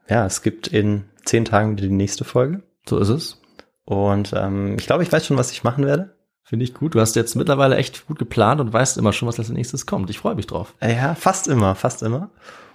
[0.09, 2.63] ja, es gibt in zehn Tagen wieder die nächste Folge.
[2.89, 3.41] So ist es.
[3.85, 6.17] Und ähm, ich glaube, ich weiß schon, was ich machen werde.
[6.45, 6.95] Finde ich gut.
[6.95, 10.11] Du hast jetzt mittlerweile echt gut geplant und weißt immer schon, was als nächstes kommt.
[10.11, 10.75] Ich freue mich drauf.
[10.81, 12.31] Äh, Ja, fast immer, fast immer.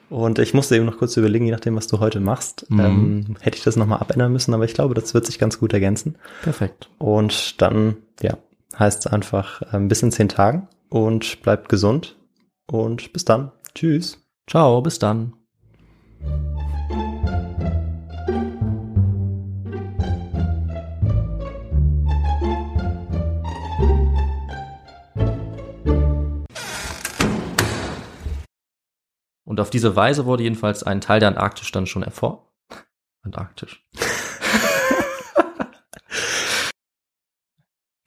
[0.09, 2.79] Und ich musste eben noch kurz überlegen, je nachdem, was du heute machst, Mhm.
[2.79, 5.73] ähm, hätte ich das nochmal abändern müssen, aber ich glaube, das wird sich ganz gut
[5.73, 6.15] ergänzen.
[6.43, 6.89] Perfekt.
[6.97, 8.37] Und dann, ja,
[8.77, 12.17] heißt es einfach ähm, bis in zehn Tagen und bleibt gesund
[12.65, 13.51] und bis dann.
[13.73, 14.25] Tschüss.
[14.49, 15.33] Ciao, bis dann.
[29.43, 32.43] Und auf diese Weise wurde jedenfalls ein Teil der Antarktis dann schon erforscht.
[33.23, 33.83] Antarktisch.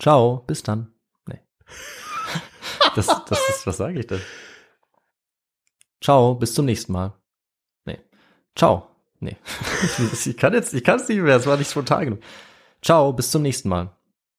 [0.01, 0.93] Ciao, bis dann.
[1.27, 1.41] Nee.
[2.97, 4.21] Das, das ist, was sage ich denn?
[6.03, 7.13] Ciao, bis zum nächsten Mal.
[7.85, 8.01] Nee.
[8.57, 8.89] Ciao.
[9.21, 9.37] Nee.
[10.27, 12.21] Ich kann jetzt, ich kann es nicht mehr, es war nicht spontan genug.
[12.83, 13.97] Ciao, bis zum nächsten Mal.